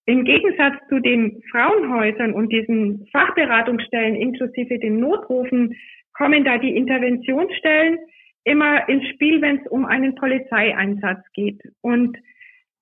Im 0.06 0.22
Gegensatz 0.22 0.76
zu 0.88 1.00
den 1.00 1.42
Frauenhäusern 1.50 2.34
und 2.34 2.52
diesen 2.52 3.08
Fachberatungsstellen 3.10 4.14
inklusive 4.14 4.78
den 4.78 5.00
Notrufen 5.00 5.74
kommen 6.12 6.44
da 6.44 6.56
die 6.58 6.76
Interventionsstellen 6.76 7.98
immer 8.50 8.88
ins 8.88 9.06
Spiel, 9.08 9.40
wenn 9.40 9.58
es 9.60 9.66
um 9.68 9.86
einen 9.86 10.14
Polizeieinsatz 10.16 11.24
geht. 11.32 11.60
Und 11.80 12.16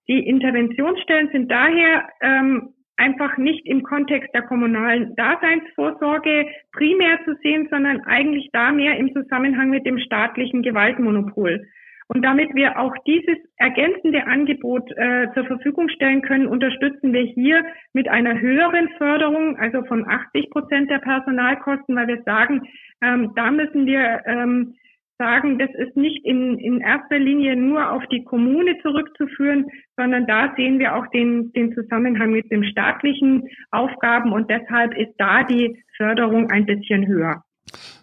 die 0.09 0.27
Interventionsstellen 0.27 1.29
sind 1.33 1.51
daher 1.51 2.09
ähm, 2.23 2.75
einfach 2.97 3.37
nicht 3.37 3.67
im 3.67 3.83
Kontext 3.83 4.35
der 4.35 4.43
kommunalen 4.43 5.15
Daseinsvorsorge 5.15 6.47
primär 6.73 7.19
zu 7.25 7.35
sehen, 7.43 7.69
sondern 7.71 8.01
eigentlich 8.01 8.49
da 8.53 8.73
mehr 8.73 8.97
im 8.97 9.13
Zusammenhang 9.13 9.71
mit 9.71 9.87
dem 9.87 9.99
staatlichen 9.99 10.63
Gewaltmonopol. 10.63 11.67
Und 12.09 12.23
damit 12.23 12.55
wir 12.55 12.79
auch 12.79 12.95
dieses 13.07 13.37
ergänzende 13.59 14.27
Angebot 14.27 14.91
äh, 14.97 15.29
zur 15.35 15.45
Verfügung 15.45 15.91
stellen 15.91 16.23
können, 16.23 16.47
unterstützen 16.47 17.13
wir 17.13 17.21
hier 17.21 17.63
mit 17.93 18.09
einer 18.09 18.41
höheren 18.41 18.89
Förderung, 18.97 19.59
also 19.59 19.85
von 19.85 20.09
80 20.09 20.49
Prozent 20.49 20.91
der 20.91 21.01
Personalkosten, 21.01 21.95
weil 21.95 22.09
wir 22.09 22.23
sagen, 22.23 22.63
ähm, 23.03 23.33
da 23.37 23.51
müssen 23.51 23.85
wir 23.85 24.23
ähm, 24.25 24.75
sagen, 25.19 25.59
das 25.59 25.71
ist 25.75 25.97
nicht 25.97 26.25
in, 26.25 26.59
in 26.59 26.81
erster 26.81 27.19
Linie 27.19 27.57
nur 27.57 27.93
auf 27.93 28.03
die 28.11 28.25
Kommune 28.25 28.77
zurückzuführen, 28.83 29.67
sondern 29.97 30.27
da 30.27 30.55
sehen 30.57 30.79
wir 30.79 30.95
auch 30.97 31.07
den, 31.09 31.53
den 31.53 31.75
Zusammenhang 31.75 32.31
mit 32.31 32.51
den 32.51 32.65
staatlichen 32.65 33.43
Aufgaben 33.71 34.33
und 34.33 34.49
deshalb 34.49 34.97
ist 34.97 35.15
da 35.19 35.43
die 35.45 35.83
Förderung 35.97 36.51
ein 36.51 36.65
bisschen 36.65 37.07
höher. 37.07 37.43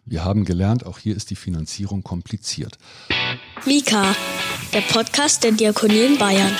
Wir 0.05 0.23
haben 0.23 0.45
gelernt, 0.45 0.85
auch 0.85 0.99
hier 0.99 1.15
ist 1.15 1.31
die 1.31 1.35
Finanzierung 1.35 2.03
kompliziert. 2.03 2.77
Mika, 3.65 4.15
der 4.73 4.81
Podcast 4.81 5.43
der 5.43 5.53
Diakonie 5.53 6.05
in 6.05 6.17
Bayern. 6.19 6.51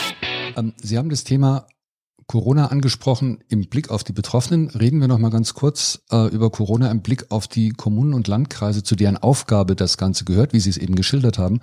Ähm, 0.58 0.74
Sie 0.78 0.98
haben 0.98 1.10
das 1.10 1.24
Thema 1.24 1.68
Corona 2.28 2.68
angesprochen. 2.68 3.44
Im 3.48 3.70
Blick 3.70 3.90
auf 3.90 4.04
die 4.04 4.14
Betroffenen 4.14 4.70
reden 4.70 5.00
wir 5.00 5.08
noch 5.08 5.20
mal 5.20 5.30
ganz 5.30 5.54
kurz 5.54 6.04
äh, 6.12 6.28
über 6.28 6.50
Corona 6.50 6.90
im 6.90 7.02
Blick 7.02 7.32
auf 7.32 7.48
die 7.48 7.70
Kommunen 7.70 8.14
und 8.14 8.28
Landkreise, 8.28 8.84
zu 8.84 8.96
deren 8.96 9.18
Aufgabe 9.18 9.76
das 9.76 9.98
Ganze 9.98 10.26
gehört, 10.26 10.54
wie 10.54 10.60
Sie 10.60 10.70
es 10.70 10.78
eben 10.78 10.96
geschildert 10.96 11.38
haben. 11.38 11.60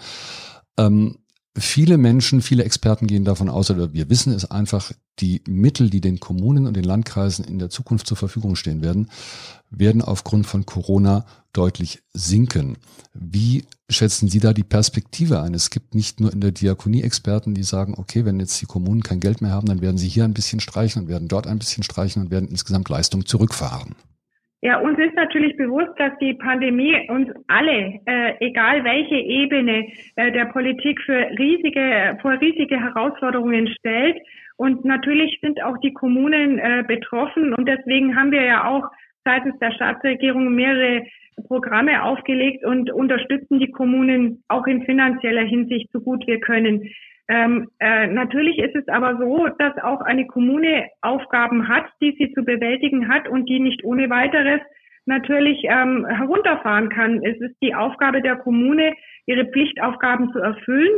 Ähm, 0.78 1.18
viele 1.56 1.98
Menschen, 1.98 2.42
viele 2.42 2.64
Experten 2.64 3.06
gehen 3.06 3.24
davon 3.24 3.48
aus, 3.48 3.70
oder 3.70 3.92
wir 3.92 4.08
wissen 4.08 4.32
es 4.32 4.50
einfach, 4.50 4.92
die 5.18 5.42
Mittel, 5.46 5.90
die 5.90 6.00
den 6.00 6.20
Kommunen 6.20 6.66
und 6.66 6.74
den 6.74 6.84
Landkreisen 6.84 7.44
in 7.44 7.58
der 7.58 7.68
Zukunft 7.68 8.06
zur 8.06 8.16
Verfügung 8.16 8.56
stehen 8.56 8.82
werden, 8.82 9.10
werden 9.70 10.00
aufgrund 10.02 10.46
von 10.46 10.64
Corona 10.64 11.26
deutlich 11.52 12.02
sinken. 12.14 12.78
Wie 13.12 13.64
schätzen 13.90 14.28
Sie 14.28 14.40
da 14.40 14.54
die 14.54 14.64
Perspektive 14.64 15.42
ein? 15.42 15.52
Es 15.52 15.68
gibt 15.68 15.94
nicht 15.94 16.20
nur 16.20 16.32
in 16.32 16.40
der 16.40 16.52
Diakonie 16.52 17.02
Experten, 17.02 17.54
die 17.54 17.62
sagen, 17.62 17.94
okay, 17.98 18.24
wenn 18.24 18.40
jetzt 18.40 18.60
die 18.60 18.66
Kommunen 18.66 19.02
kein 19.02 19.20
Geld 19.20 19.42
mehr 19.42 19.50
haben, 19.50 19.66
dann 19.66 19.82
werden 19.82 19.98
sie 19.98 20.08
hier 20.08 20.24
ein 20.24 20.34
bisschen 20.34 20.60
streichen 20.60 21.02
und 21.02 21.08
werden 21.08 21.28
dort 21.28 21.46
ein 21.46 21.58
bisschen 21.58 21.82
streichen 21.82 22.22
und 22.22 22.30
werden 22.30 22.48
insgesamt 22.48 22.88
Leistung 22.88 23.26
zurückfahren. 23.26 23.94
Ja, 24.64 24.78
uns 24.78 24.96
ist 24.96 25.16
natürlich 25.16 25.56
bewusst, 25.56 25.90
dass 25.98 26.16
die 26.20 26.34
Pandemie 26.34 26.94
uns 27.10 27.28
alle, 27.48 27.98
äh, 28.06 28.34
egal 28.38 28.84
welche 28.84 29.16
Ebene 29.16 29.88
äh, 30.14 30.30
der 30.30 30.44
Politik, 30.46 31.00
für 31.00 31.30
riesige, 31.36 32.16
vor 32.22 32.40
riesige 32.40 32.78
Herausforderungen 32.78 33.66
stellt. 33.66 34.18
Und 34.56 34.84
natürlich 34.84 35.36
sind 35.42 35.60
auch 35.64 35.76
die 35.78 35.92
Kommunen 35.92 36.60
äh, 36.60 36.84
betroffen. 36.86 37.52
Und 37.54 37.68
deswegen 37.68 38.14
haben 38.14 38.30
wir 38.30 38.44
ja 38.44 38.68
auch 38.68 38.84
seitens 39.24 39.58
der 39.58 39.72
Staatsregierung 39.72 40.54
mehrere 40.54 41.06
Programme 41.48 42.04
aufgelegt 42.04 42.64
und 42.64 42.88
unterstützen 42.92 43.58
die 43.58 43.72
Kommunen 43.72 44.44
auch 44.46 44.68
in 44.68 44.84
finanzieller 44.84 45.42
Hinsicht 45.42 45.90
so 45.92 46.00
gut 46.00 46.24
wir 46.28 46.38
können. 46.38 46.88
Ähm, 47.32 47.70
äh, 47.78 48.08
natürlich 48.08 48.58
ist 48.58 48.76
es 48.76 48.86
aber 48.88 49.16
so, 49.16 49.48
dass 49.58 49.82
auch 49.82 50.02
eine 50.02 50.26
Kommune 50.26 50.90
Aufgaben 51.00 51.66
hat, 51.66 51.86
die 52.02 52.14
sie 52.18 52.30
zu 52.34 52.44
bewältigen 52.44 53.08
hat 53.08 53.26
und 53.26 53.48
die 53.48 53.58
nicht 53.58 53.84
ohne 53.84 54.10
weiteres 54.10 54.60
natürlich 55.06 55.62
ähm, 55.64 56.04
herunterfahren 56.06 56.90
kann. 56.90 57.24
Es 57.24 57.40
ist 57.40 57.56
die 57.62 57.74
Aufgabe 57.74 58.20
der 58.20 58.36
Kommune, 58.36 58.92
ihre 59.24 59.46
Pflichtaufgaben 59.46 60.30
zu 60.32 60.40
erfüllen. 60.40 60.92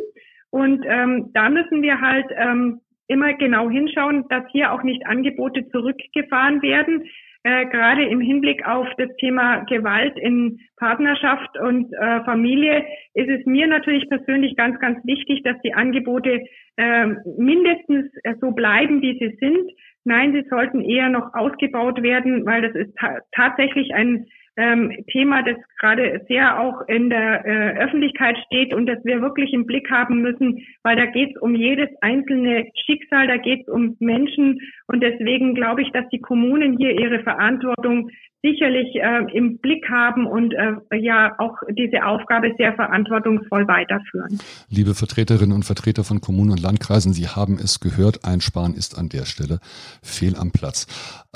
Und 0.51 0.85
ähm, 0.89 1.31
da 1.35 1.49
müssen 1.51 1.83
wir 1.83 2.01
halt 2.01 2.27
ähm, 2.37 2.81
immer 3.07 3.35
genau 3.35 3.71
hinschauen, 3.71 4.25
dass 4.29 4.43
hier 4.51 4.73
auch 4.73 4.83
nicht 4.83 5.07
Angebote 5.07 5.69
zurückgefahren 5.69 6.63
werden, 6.63 7.05
äh, 7.45 7.67
gerade 7.67 8.05
im 8.05 8.21
Hinblick 8.21 8.67
auf 8.67 8.89
das 8.97 9.15
Thema 9.19 9.65
Gewalt 9.65 10.19
in 10.19 10.59
Partnerschaft 10.79 11.59
und 11.61 11.93
äh, 11.93 12.25
Familie 12.25 12.85
ist 13.13 13.29
es 13.29 13.45
mir 13.45 13.67
natürlich 13.67 14.09
persönlich 14.09 14.57
ganz, 14.57 14.81
ganz 14.81 14.99
wichtig, 15.05 15.43
dass 15.43 15.61
die 15.63 15.75
Angebote 15.75 16.43
äh, 16.77 17.07
mindestens 17.39 18.11
so 18.41 18.53
bleiben, 18.53 19.03
wie 19.03 19.19
sie 19.19 19.37
sind. 19.39 19.71
Nein, 20.05 20.33
sie 20.33 20.49
sollten 20.49 20.81
eher 20.81 21.11
noch 21.11 21.35
ausgebaut 21.35 22.03
werden, 22.03 22.47
weil 22.47 22.63
das 22.63 22.75
ist 22.75 22.97
ta 22.97 23.21
tatsächlich 23.33 23.95
ein 23.95 24.27
ähm, 24.57 24.93
Thema, 25.11 25.43
das 25.43 25.57
gerade 25.81 26.25
sehr 26.29 26.61
auch 26.61 26.83
in 26.89 27.11
der 27.11 27.45
äh, 27.45 27.79
Öffentlichkeit 27.79 28.37
steht 28.47 28.73
und 28.73 28.87
das 28.87 29.05
wir 29.05 29.21
wirklich 29.21 29.53
im 29.53 29.67
Blick 29.67 29.91
haben 29.91 30.23
müssen, 30.23 30.65
weil 30.83 30.97
da 30.97 31.07
geht 31.07 31.35
es 31.35 31.43
um 31.43 31.55
jedes 31.55 31.89
einzelne 32.01 32.67
Schicksal, 32.87 33.27
da 33.27 33.37
geht 33.37 33.63
es 33.63 33.69
um 33.69 33.97
Menschen. 33.99 34.61
Und 34.87 35.03
deswegen 35.03 35.55
glaube 35.55 35.83
ich, 35.83 35.91
dass 35.91 36.09
die 36.11 36.21
Kommunen 36.21 36.77
hier 36.79 36.99
ihre 36.99 37.21
Verantwortung 37.21 38.11
sicherlich 38.45 38.95
äh, 38.97 39.25
im 39.33 39.59
Blick 39.59 39.89
haben 39.89 40.27
und 40.27 40.53
äh, 40.53 40.97
ja 40.99 41.33
auch 41.39 41.57
diese 41.71 42.05
Aufgabe 42.05 42.53
sehr 42.59 42.75
verantwortungsvoll 42.75 43.67
weiterführen. 43.67 44.39
Liebe 44.69 44.95
Vertreterinnen 44.95 45.55
und 45.55 45.65
Vertreter 45.65 46.05
von 46.05 46.21
Kommunen 46.21 46.51
und 46.51 46.61
Landkreisen, 46.61 47.15
Sie 47.15 47.27
haben 47.27 47.59
es 47.59 47.81
gehört, 47.81 48.27
Einsparen 48.27 48.75
ist 48.75 48.99
an 48.99 49.09
der 49.09 49.25
Stelle 49.25 49.61
fehl 50.03 50.37
am 50.37 50.53
Platz. 50.53 50.87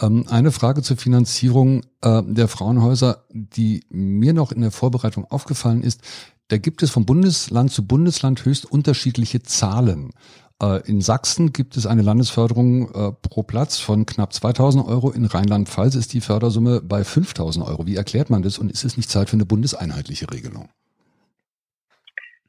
Ähm, 0.00 0.26
eine 0.30 0.50
Frage 0.50 0.82
zur 0.82 0.98
Finanzierung 0.98 1.80
äh, 2.02 2.22
der 2.26 2.46
Frauenhäuser, 2.46 3.24
die 3.32 3.84
mir 3.88 4.34
noch 4.34 4.52
in 4.52 4.60
der 4.60 4.70
Vorbereitung 4.70 5.24
aufgefallen 5.24 5.82
ist. 5.82 6.02
Da 6.48 6.58
gibt 6.58 6.82
es 6.82 6.90
vom 6.90 7.06
Bundesland 7.06 7.70
zu 7.70 7.86
Bundesland 7.86 8.44
höchst 8.44 8.70
unterschiedliche 8.70 9.42
Zahlen. 9.42 10.10
Äh, 10.60 10.88
in 10.88 11.00
Sachsen 11.00 11.52
gibt 11.52 11.76
es 11.76 11.86
eine 11.86 12.02
Landesförderung 12.02 12.88
äh, 12.88 13.12
pro 13.22 13.42
Platz 13.42 13.80
von 13.80 14.06
knapp 14.06 14.32
2000 14.32 14.86
Euro. 14.86 15.12
In 15.12 15.24
Rheinland-Pfalz 15.24 15.94
ist 15.94 16.12
die 16.14 16.20
Fördersumme 16.20 16.80
bei 16.82 17.04
5000 17.04 17.64
Euro. 17.66 17.86
Wie 17.86 17.96
erklärt 17.96 18.30
man 18.30 18.42
das 18.42 18.58
und 18.58 18.70
ist 18.70 18.84
es 18.84 18.96
nicht 18.96 19.08
Zeit 19.08 19.30
für 19.30 19.36
eine 19.36 19.46
bundeseinheitliche 19.46 20.26
Regelung? 20.32 20.68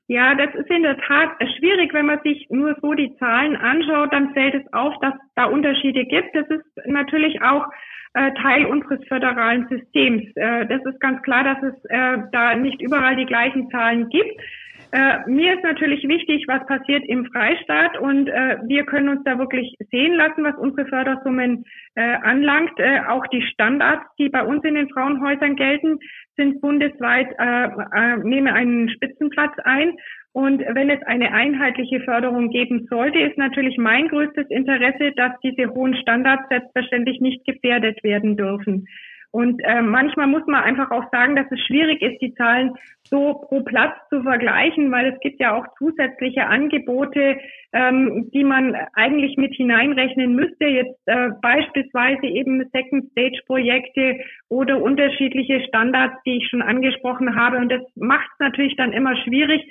Ja, 0.08 0.34
das 0.34 0.56
ist 0.56 0.70
in 0.72 0.82
der 0.82 0.98
Tat 0.98 1.30
schwierig, 1.60 1.94
wenn 1.94 2.08
man 2.08 2.20
sich 2.24 2.48
nur 2.50 2.76
so 2.82 2.96
die 2.96 3.16
Zahlen 3.18 3.56
anschaut, 3.56 4.12
dann 4.12 4.34
fällt 4.34 4.56
es 4.56 4.74
auf, 4.74 4.96
dass 5.02 5.14
da 5.36 5.46
Unterschiede 5.46 6.04
gibt. 6.06 6.34
Das 6.34 6.48
ist 6.50 6.66
natürlich 6.88 7.40
auch 7.44 7.68
äh, 8.16 8.32
Teil 8.42 8.66
unseres 8.66 9.08
föderalen 9.08 9.68
Systems. 9.70 10.24
Das 10.34 10.84
ist 10.84 11.00
ganz 11.00 11.22
klar, 11.22 11.44
dass 11.44 11.62
es 11.62 12.32
da 12.32 12.56
nicht 12.56 12.82
überall 12.82 13.18
die 13.18 13.28
gleichen 13.28 13.70
Zahlen 13.70 14.10
gibt. 14.10 14.42
Äh, 14.92 15.30
mir 15.30 15.54
ist 15.54 15.64
natürlich 15.64 16.04
wichtig, 16.08 16.46
was 16.48 16.66
passiert 16.66 17.04
im 17.08 17.26
Freistaat 17.26 18.00
und 18.00 18.28
äh, 18.28 18.58
wir 18.66 18.86
können 18.86 19.10
uns 19.10 19.24
da 19.24 19.38
wirklich 19.38 19.76
sehen 19.92 20.16
lassen, 20.16 20.44
was 20.44 20.58
unsere 20.58 20.88
Fördersummen 20.88 21.64
äh, 21.94 22.16
anlangt. 22.24 22.72
Äh, 22.78 23.02
auch 23.08 23.26
die 23.28 23.44
Standards, 23.44 24.04
die 24.18 24.30
bei 24.30 24.44
uns 24.44 24.64
in 24.64 24.74
den 24.74 24.90
Frauenhäusern 24.90 25.56
gelten, 25.56 26.00
sind 26.38 26.60
bundesweit, 26.62 27.28
äh, 27.38 27.66
äh, 27.66 28.18
nehmen 28.24 28.48
einen 28.48 28.90
Spitzenplatz 28.90 29.54
ein. 29.64 29.94
Und 30.32 30.62
wenn 30.62 30.90
es 30.90 31.02
eine 31.04 31.34
einheitliche 31.34 32.02
Förderung 32.02 32.50
geben 32.50 32.88
sollte, 32.90 33.20
ist 33.20 33.38
natürlich 33.38 33.78
mein 33.78 34.08
größtes 34.08 34.48
Interesse, 34.50 35.12
dass 35.16 35.34
diese 35.44 35.70
hohen 35.72 35.96
Standards 35.96 36.48
selbstverständlich 36.50 37.20
nicht 37.20 37.46
gefährdet 37.46 38.04
werden 38.04 38.38
dürfen. 38.38 38.88
Und 39.32 39.62
äh, 39.64 39.82
manchmal 39.82 40.26
muss 40.28 40.46
man 40.48 40.64
einfach 40.64 40.90
auch 40.90 41.04
sagen, 41.12 41.36
dass 41.36 41.46
es 41.52 41.60
schwierig 41.66 42.02
ist, 42.02 42.20
die 42.20 42.34
Zahlen 42.34 42.74
so 43.04 43.36
pro 43.36 43.62
Platz 43.62 43.96
zu 44.10 44.24
vergleichen, 44.24 44.92
weil 44.92 45.14
es 45.14 45.20
gibt 45.20 45.40
ja 45.40 45.56
auch 45.56 45.66
zusätzliche 45.78 46.48
Angebote, 46.48 47.38
ähm, 47.72 48.30
die 48.34 48.44
man 48.44 48.76
eigentlich 48.94 49.38
mit 49.38 49.54
hineinrechnen 49.54 50.34
müsste. 50.36 50.66
Jetzt 50.66 51.00
äh, 51.06 51.30
beispielsweise 51.42 52.26
eben 52.26 52.68
Second 52.74 53.12
Stage 53.12 53.42
Projekte 53.46 54.20
oder 54.48 54.82
unterschiedliche 54.82 55.62
Standards, 55.68 56.16
die 56.26 56.38
ich 56.38 56.48
schon 56.50 56.64
angesprochen 56.64 57.36
habe. 57.36 57.58
Und 57.58 57.72
das 57.72 57.82
macht 57.96 58.28
es 58.34 58.40
natürlich 58.40 58.76
dann 58.78 58.94
immer 58.94 59.16
schwierig, 59.18 59.62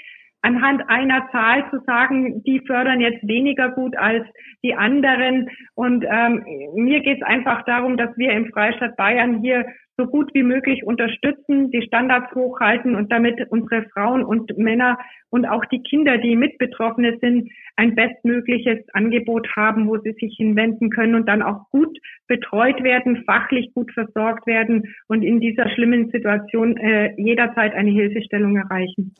anhand 0.42 0.88
einer 0.88 1.28
Zahl 1.30 1.68
zu 1.70 1.80
sagen, 1.86 2.42
die 2.44 2.60
fördern 2.66 3.00
jetzt 3.00 3.26
weniger 3.26 3.70
gut 3.70 3.96
als 3.96 4.24
die 4.62 4.74
anderen. 4.74 5.48
Und 5.74 6.04
ähm, 6.08 6.44
mir 6.74 7.00
geht 7.00 7.18
es 7.18 7.26
einfach 7.26 7.64
darum, 7.64 7.96
dass 7.96 8.16
wir 8.16 8.32
im 8.32 8.46
Freistaat 8.46 8.96
Bayern 8.96 9.40
hier 9.40 9.66
so 9.98 10.06
gut 10.06 10.32
wie 10.32 10.44
möglich 10.44 10.84
unterstützen, 10.84 11.72
die 11.72 11.82
Standards 11.82 12.32
hochhalten 12.32 12.94
und 12.94 13.10
damit 13.10 13.50
unsere 13.50 13.82
Frauen 13.92 14.22
und 14.22 14.56
Männer 14.56 14.96
und 15.28 15.44
auch 15.44 15.64
die 15.66 15.82
Kinder, 15.82 16.18
die 16.18 16.36
mit 16.36 16.56
Betroffene 16.58 17.18
sind, 17.20 17.50
ein 17.74 17.96
bestmögliches 17.96 18.78
Angebot 18.92 19.48
haben, 19.56 19.88
wo 19.88 19.98
sie 19.98 20.12
sich 20.12 20.36
hinwenden 20.36 20.90
können 20.90 21.16
und 21.16 21.28
dann 21.28 21.42
auch 21.42 21.68
gut 21.70 21.98
betreut 22.28 22.82
werden, 22.84 23.24
fachlich 23.24 23.74
gut 23.74 23.92
versorgt 23.92 24.46
werden 24.46 24.94
und 25.08 25.22
in 25.22 25.40
dieser 25.40 25.68
schlimmen 25.70 26.10
Situation 26.10 26.76
äh, 26.76 27.12
jederzeit 27.20 27.74
eine 27.74 27.90
Hilfestellung 27.90 28.56
erreichen. 28.56 29.14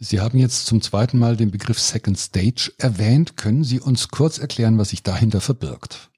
Sie 0.00 0.20
haben 0.20 0.38
jetzt 0.38 0.66
zum 0.66 0.80
zweiten 0.80 1.18
Mal 1.18 1.36
den 1.36 1.50
Begriff 1.50 1.78
Second 1.78 2.16
Stage 2.16 2.70
erwähnt. 2.78 3.36
Können 3.36 3.64
Sie 3.64 3.80
uns 3.80 4.08
kurz 4.08 4.38
erklären, 4.38 4.78
was 4.78 4.90
sich 4.90 5.02
dahinter 5.02 5.40
verbirgt? 5.40 6.08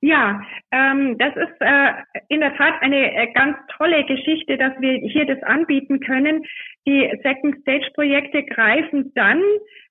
Ja, 0.00 0.40
ähm, 0.72 1.16
das 1.18 1.36
ist 1.36 1.60
äh, 1.60 1.92
in 2.28 2.40
der 2.40 2.56
Tat 2.56 2.80
eine 2.80 3.14
äh, 3.14 3.32
ganz 3.34 3.56
tolle 3.76 4.04
Geschichte, 4.04 4.56
dass 4.56 4.72
wir 4.80 4.94
hier 4.94 5.26
das 5.26 5.42
anbieten 5.42 6.00
können. 6.00 6.42
Die 6.88 7.08
Second 7.22 7.60
Stage 7.60 7.88
Projekte 7.94 8.42
greifen 8.44 9.12
dann, 9.14 9.40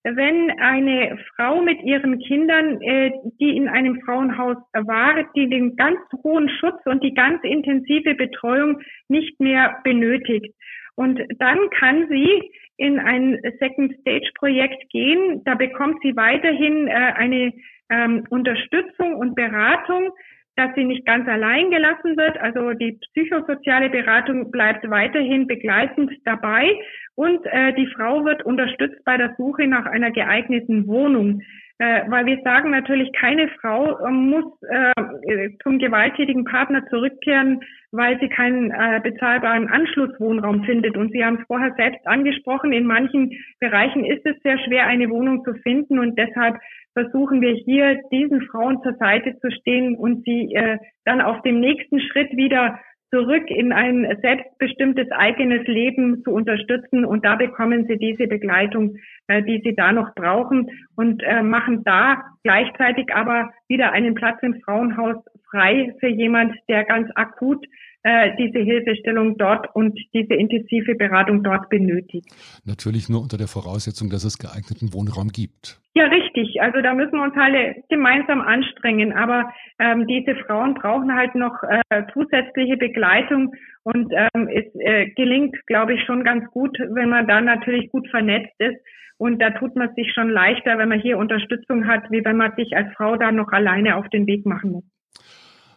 wenn 0.03 0.51
eine 0.59 1.17
Frau 1.35 1.61
mit 1.61 1.81
ihren 1.83 2.19
Kindern, 2.19 2.81
äh, 2.81 3.11
die 3.39 3.55
in 3.55 3.69
einem 3.69 4.01
Frauenhaus 4.01 4.57
war, 4.73 5.23
die 5.35 5.47
den 5.47 5.75
ganz 5.77 5.99
hohen 6.23 6.49
Schutz 6.49 6.81
und 6.85 7.03
die 7.03 7.13
ganz 7.13 7.41
intensive 7.43 8.15
Betreuung 8.15 8.81
nicht 9.07 9.39
mehr 9.39 9.79
benötigt. 9.83 10.53
Und 11.01 11.19
dann 11.39 11.57
kann 11.71 12.07
sie 12.09 12.51
in 12.77 12.99
ein 12.99 13.39
Second 13.59 13.91
Stage 14.01 14.29
Projekt 14.35 14.87
gehen. 14.91 15.41
Da 15.45 15.55
bekommt 15.55 15.97
sie 16.03 16.15
weiterhin 16.15 16.87
äh, 16.87 16.91
eine 16.91 17.53
ähm, 17.89 18.23
Unterstützung 18.29 19.15
und 19.15 19.33
Beratung, 19.33 20.11
dass 20.55 20.69
sie 20.75 20.83
nicht 20.83 21.03
ganz 21.07 21.27
allein 21.27 21.71
gelassen 21.71 22.17
wird. 22.17 22.37
Also 22.37 22.73
die 22.73 22.99
psychosoziale 23.13 23.89
Beratung 23.89 24.51
bleibt 24.51 24.87
weiterhin 24.91 25.47
begleitend 25.47 26.11
dabei 26.23 26.71
und 27.15 27.43
äh, 27.47 27.73
die 27.73 27.87
Frau 27.87 28.23
wird 28.23 28.45
unterstützt 28.45 29.03
bei 29.03 29.17
der 29.17 29.33
Suche 29.39 29.65
nach 29.65 29.87
einer 29.87 30.11
geeigneten 30.11 30.85
Wohnung. 30.85 31.41
Äh, 31.81 32.03
weil 32.11 32.27
wir 32.27 32.39
sagen 32.43 32.69
natürlich, 32.69 33.11
keine 33.13 33.47
Frau 33.59 33.97
äh, 34.05 34.11
muss 34.11 34.45
äh, 34.69 35.49
zum 35.63 35.79
gewalttätigen 35.79 36.45
Partner 36.45 36.85
zurückkehren, 36.91 37.61
weil 37.91 38.19
sie 38.19 38.29
keinen 38.29 38.69
äh, 38.69 38.99
bezahlbaren 39.01 39.67
Anschlusswohnraum 39.67 40.63
findet. 40.63 40.95
Und 40.95 41.11
Sie 41.11 41.25
haben 41.25 41.39
es 41.41 41.47
vorher 41.47 41.73
selbst 41.77 42.05
angesprochen, 42.05 42.71
in 42.71 42.85
manchen 42.85 43.31
Bereichen 43.59 44.05
ist 44.05 44.23
es 44.27 44.35
sehr 44.43 44.59
schwer, 44.59 44.85
eine 44.85 45.09
Wohnung 45.09 45.43
zu 45.43 45.55
finden. 45.55 45.97
Und 45.97 46.19
deshalb 46.19 46.59
versuchen 46.93 47.41
wir 47.41 47.53
hier, 47.53 47.99
diesen 48.11 48.43
Frauen 48.43 48.79
zur 48.83 48.93
Seite 48.97 49.39
zu 49.39 49.49
stehen 49.49 49.95
und 49.95 50.23
sie 50.23 50.53
äh, 50.53 50.77
dann 51.05 51.19
auf 51.19 51.41
dem 51.41 51.59
nächsten 51.59 51.99
Schritt 51.99 52.29
wieder 52.37 52.79
zurück 53.11 53.43
in 53.49 53.73
ein 53.73 54.17
selbstbestimmtes 54.21 55.11
eigenes 55.11 55.67
Leben 55.67 56.23
zu 56.23 56.31
unterstützen. 56.31 57.05
Und 57.05 57.25
da 57.25 57.35
bekommen 57.35 57.85
sie 57.87 57.97
diese 57.97 58.27
Begleitung, 58.27 58.95
äh, 59.27 59.43
die 59.43 59.61
sie 59.63 59.75
da 59.75 59.91
noch 59.91 60.15
brauchen 60.15 60.69
und 60.95 61.21
äh, 61.23 61.43
machen 61.43 61.83
da 61.83 62.23
gleichzeitig 62.43 63.13
aber 63.13 63.51
wieder 63.67 63.91
einen 63.91 64.15
Platz 64.15 64.39
im 64.41 64.61
Frauenhaus 64.61 65.17
frei 65.49 65.93
für 65.99 66.07
jemand, 66.07 66.55
der 66.69 66.85
ganz 66.85 67.09
akut 67.15 67.65
äh, 68.03 68.31
diese 68.37 68.59
Hilfestellung 68.59 69.37
dort 69.37 69.67
und 69.75 69.99
diese 70.13 70.33
intensive 70.33 70.95
Beratung 70.95 71.43
dort 71.43 71.69
benötigt. 71.69 72.27
Natürlich 72.65 73.09
nur 73.09 73.21
unter 73.21 73.37
der 73.37 73.47
Voraussetzung, 73.47 74.09
dass 74.09 74.23
es 74.23 74.37
geeigneten 74.37 74.93
Wohnraum 74.93 75.29
gibt. 75.29 75.79
Ja, 75.93 76.05
richtig. 76.05 76.61
Also 76.61 76.81
da 76.81 76.93
müssen 76.93 77.13
wir 77.13 77.23
uns 77.23 77.35
alle 77.35 77.75
gemeinsam 77.89 78.41
anstrengen. 78.41 79.13
Aber 79.13 79.51
ähm, 79.77 80.07
diese 80.07 80.35
Frauen 80.35 80.73
brauchen 80.73 81.13
halt 81.13 81.35
noch 81.35 81.53
äh, 81.63 82.03
zusätzliche 82.13 82.77
Begleitung 82.77 83.53
und 83.83 84.11
ähm, 84.13 84.47
es 84.47 84.65
äh, 84.79 85.09
gelingt, 85.15 85.55
glaube 85.67 85.93
ich, 85.93 86.03
schon 86.05 86.23
ganz 86.23 86.49
gut, 86.51 86.77
wenn 86.79 87.09
man 87.09 87.27
da 87.27 87.41
natürlich 87.41 87.91
gut 87.91 88.07
vernetzt 88.09 88.53
ist. 88.59 88.77
Und 89.17 89.39
da 89.39 89.51
tut 89.51 89.75
man 89.75 89.93
sich 89.95 90.11
schon 90.13 90.29
leichter, 90.29 90.79
wenn 90.79 90.89
man 90.89 90.99
hier 90.99 91.19
Unterstützung 91.19 91.85
hat, 91.85 92.09
wie 92.09 92.25
wenn 92.25 92.37
man 92.37 92.53
sich 92.55 92.75
als 92.75 92.91
Frau 92.95 93.17
da 93.17 93.31
noch 93.31 93.51
alleine 93.51 93.97
auf 93.97 94.09
den 94.09 94.25
Weg 94.25 94.47
machen 94.47 94.71
muss. 94.71 94.83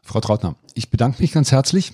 Frau 0.03 0.21
Trautner, 0.21 0.55
ich 0.75 0.91
bedanke 0.91 1.21
mich 1.21 1.33
ganz 1.33 1.53
herzlich 1.53 1.93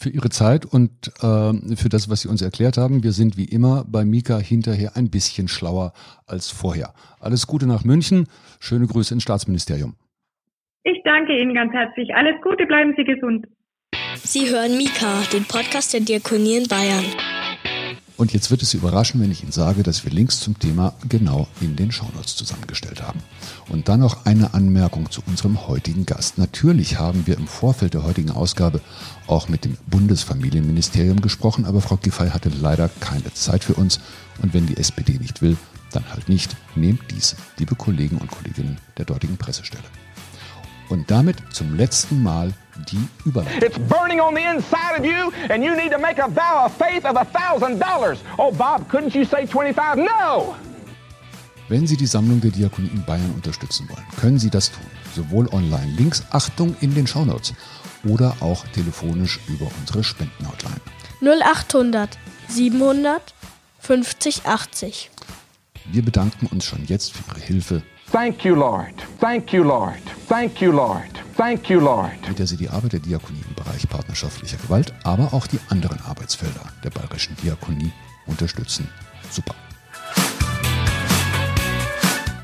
für 0.00 0.08
Ihre 0.08 0.30
Zeit 0.30 0.64
und 0.64 0.90
äh, 1.22 1.76
für 1.76 1.88
das, 1.90 2.08
was 2.08 2.22
Sie 2.22 2.28
uns 2.28 2.40
erklärt 2.40 2.78
haben. 2.78 3.02
Wir 3.02 3.12
sind 3.12 3.36
wie 3.36 3.44
immer 3.44 3.84
bei 3.86 4.04
Mika 4.04 4.38
hinterher 4.38 4.92
ein 4.96 5.10
bisschen 5.10 5.46
schlauer 5.46 5.92
als 6.26 6.50
vorher. 6.50 6.94
Alles 7.20 7.46
Gute 7.46 7.66
nach 7.66 7.84
München. 7.84 8.26
Schöne 8.60 8.86
Grüße 8.86 9.12
ins 9.12 9.22
Staatsministerium. 9.22 9.94
Ich 10.84 11.02
danke 11.04 11.38
Ihnen 11.38 11.54
ganz 11.54 11.72
herzlich. 11.72 12.14
Alles 12.14 12.40
Gute, 12.42 12.66
bleiben 12.66 12.94
Sie 12.96 13.04
gesund. 13.04 13.46
Sie 14.16 14.48
hören 14.48 14.76
Mika, 14.78 15.22
den 15.32 15.44
Podcast 15.44 15.92
der 15.92 16.00
Diakonie 16.00 16.56
in 16.56 16.68
Bayern. 16.68 17.04
Und 18.20 18.34
jetzt 18.34 18.50
wird 18.50 18.60
es 18.60 18.68
Sie 18.68 18.76
überraschen, 18.76 19.18
wenn 19.22 19.30
ich 19.30 19.42
Ihnen 19.42 19.50
sage, 19.50 19.82
dass 19.82 20.04
wir 20.04 20.12
Links 20.12 20.40
zum 20.40 20.58
Thema 20.58 20.92
genau 21.08 21.48
in 21.62 21.74
den 21.74 21.90
Shownotes 21.90 22.36
zusammengestellt 22.36 23.00
haben. 23.00 23.20
Und 23.70 23.88
dann 23.88 24.00
noch 24.00 24.26
eine 24.26 24.52
Anmerkung 24.52 25.10
zu 25.10 25.22
unserem 25.26 25.66
heutigen 25.66 26.04
Gast. 26.04 26.36
Natürlich 26.36 26.98
haben 26.98 27.26
wir 27.26 27.38
im 27.38 27.46
Vorfeld 27.46 27.94
der 27.94 28.04
heutigen 28.04 28.30
Ausgabe 28.30 28.82
auch 29.26 29.48
mit 29.48 29.64
dem 29.64 29.78
Bundesfamilienministerium 29.86 31.22
gesprochen, 31.22 31.64
aber 31.64 31.80
Frau 31.80 31.96
Giffey 31.96 32.28
hatte 32.28 32.50
leider 32.50 32.90
keine 33.00 33.32
Zeit 33.32 33.64
für 33.64 33.72
uns. 33.72 34.00
Und 34.42 34.52
wenn 34.52 34.66
die 34.66 34.76
SPD 34.76 35.14
nicht 35.14 35.40
will, 35.40 35.56
dann 35.90 36.04
halt 36.10 36.28
nicht. 36.28 36.54
Nehmt 36.74 37.00
dies, 37.10 37.36
liebe 37.56 37.74
Kollegen 37.74 38.18
und 38.18 38.30
Kolleginnen 38.30 38.76
der 38.98 39.06
dortigen 39.06 39.38
Pressestelle. 39.38 39.84
Und 40.90 41.08
damit 41.10 41.36
zum 41.52 41.76
letzten 41.76 42.22
Mal 42.22 42.52
die 42.90 43.08
Überleitung. 43.24 43.62
It's 43.62 43.78
burning 43.78 44.20
on 44.20 44.34
the 44.34 44.42
inside 44.42 44.98
of 44.98 45.04
you 45.04 45.30
and 45.48 45.64
you 45.64 45.74
need 45.74 45.92
to 45.92 45.98
make 45.98 46.20
a 46.20 46.28
vow 46.28 46.66
of 46.66 46.72
faith 46.76 47.04
of 47.04 47.16
a 47.16 47.24
thousand 47.24 47.80
dollars. 47.80 48.18
Oh 48.38 48.50
Bob, 48.52 48.90
couldn't 48.90 49.14
you 49.14 49.24
say 49.24 49.46
25? 49.46 50.04
No! 50.04 50.56
Wenn 51.68 51.86
Sie 51.86 51.96
die 51.96 52.06
Sammlung 52.06 52.40
der 52.40 52.50
Diakonie 52.50 52.90
in 52.92 53.04
Bayern 53.04 53.30
unterstützen 53.32 53.88
wollen, 53.88 54.04
können 54.20 54.40
Sie 54.40 54.50
das 54.50 54.72
tun. 54.72 54.82
Sowohl 55.14 55.46
online, 55.52 55.92
Links, 55.96 56.24
Achtung 56.30 56.74
in 56.80 56.92
den 56.94 57.06
Shownotes, 57.06 57.54
oder 58.04 58.34
auch 58.40 58.66
telefonisch 58.74 59.38
über 59.46 59.68
unsere 59.78 60.02
Spendenhotline. 60.02 60.80
0800 61.20 62.18
700 62.48 63.34
50 63.78 64.46
80. 64.46 65.10
Wir 65.92 66.02
bedanken 66.04 66.46
uns 66.46 66.64
schon 66.64 66.84
jetzt 66.86 67.12
für 67.12 67.22
Ihre 67.30 67.40
Hilfe. 67.46 67.82
Thank 68.10 68.44
you, 68.44 68.56
Lord. 68.56 68.94
Thank 69.20 69.52
you, 69.52 69.62
Lord. 69.62 70.02
Thank 70.30 70.60
you, 70.62 70.70
Lord. 70.70 71.10
Thank 71.36 71.68
you, 71.70 71.80
Lord. 71.80 72.12
Mit 72.28 72.38
der 72.38 72.46
Sie 72.46 72.56
die 72.56 72.68
Arbeit 72.68 72.92
der 72.92 73.00
Diakonie 73.00 73.42
im 73.48 73.54
Bereich 73.56 73.88
partnerschaftlicher 73.88 74.58
Gewalt, 74.58 74.94
aber 75.02 75.34
auch 75.34 75.48
die 75.48 75.58
anderen 75.70 76.00
Arbeitsfelder 76.02 76.60
der 76.84 76.90
bayerischen 76.90 77.34
Diakonie 77.42 77.90
unterstützen. 78.28 78.86
Super. 79.28 79.56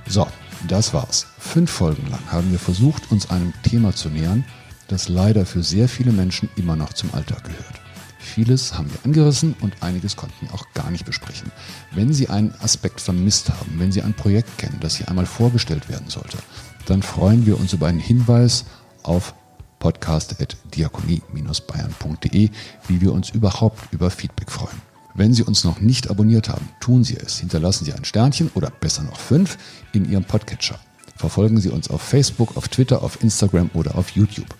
So, 0.08 0.26
das 0.66 0.92
war's. 0.92 1.28
Fünf 1.38 1.70
Folgen 1.70 2.10
lang 2.10 2.18
haben 2.28 2.50
wir 2.50 2.58
versucht, 2.58 3.12
uns 3.12 3.30
einem 3.30 3.52
Thema 3.62 3.94
zu 3.94 4.08
nähern, 4.08 4.44
das 4.88 5.08
leider 5.08 5.46
für 5.46 5.62
sehr 5.62 5.88
viele 5.88 6.10
Menschen 6.10 6.48
immer 6.56 6.74
noch 6.74 6.92
zum 6.92 7.14
Alltag 7.14 7.44
gehört. 7.44 7.80
Vieles 8.18 8.76
haben 8.76 8.90
wir 8.92 8.98
angerissen 9.04 9.54
und 9.60 9.80
einiges 9.80 10.16
konnten 10.16 10.34
wir 10.44 10.52
auch 10.52 10.66
gar 10.74 10.90
nicht 10.90 11.06
besprechen. 11.06 11.52
Wenn 11.92 12.12
Sie 12.12 12.30
einen 12.30 12.52
Aspekt 12.60 13.00
vermisst 13.00 13.48
haben, 13.48 13.78
wenn 13.78 13.92
Sie 13.92 14.02
ein 14.02 14.14
Projekt 14.14 14.58
kennen, 14.58 14.78
das 14.80 14.96
hier 14.96 15.08
einmal 15.08 15.26
vorgestellt 15.26 15.88
werden 15.88 16.08
sollte, 16.08 16.38
dann 16.86 17.02
freuen 17.02 17.46
wir 17.46 17.60
uns 17.60 17.72
über 17.72 17.86
einen 17.86 18.00
Hinweis 18.00 18.64
auf 19.02 19.34
podcast.diakonie-bayern.de, 19.78 22.50
wie 22.88 23.00
wir 23.00 23.12
uns 23.12 23.30
überhaupt 23.30 23.92
über 23.92 24.10
Feedback 24.10 24.50
freuen. 24.50 24.82
Wenn 25.14 25.32
Sie 25.32 25.42
uns 25.42 25.64
noch 25.64 25.80
nicht 25.80 26.10
abonniert 26.10 26.48
haben, 26.48 26.68
tun 26.80 27.04
Sie 27.04 27.16
es. 27.16 27.38
Hinterlassen 27.38 27.84
Sie 27.84 27.92
ein 27.92 28.04
Sternchen 28.04 28.50
oder 28.54 28.70
besser 28.70 29.02
noch 29.02 29.18
fünf 29.18 29.58
in 29.92 30.10
Ihrem 30.10 30.24
Podcatcher. 30.24 30.78
Verfolgen 31.16 31.60
Sie 31.60 31.70
uns 31.70 31.88
auf 31.88 32.02
Facebook, 32.02 32.56
auf 32.56 32.68
Twitter, 32.68 33.02
auf 33.02 33.22
Instagram 33.22 33.70
oder 33.72 33.96
auf 33.96 34.10
YouTube. 34.10 34.54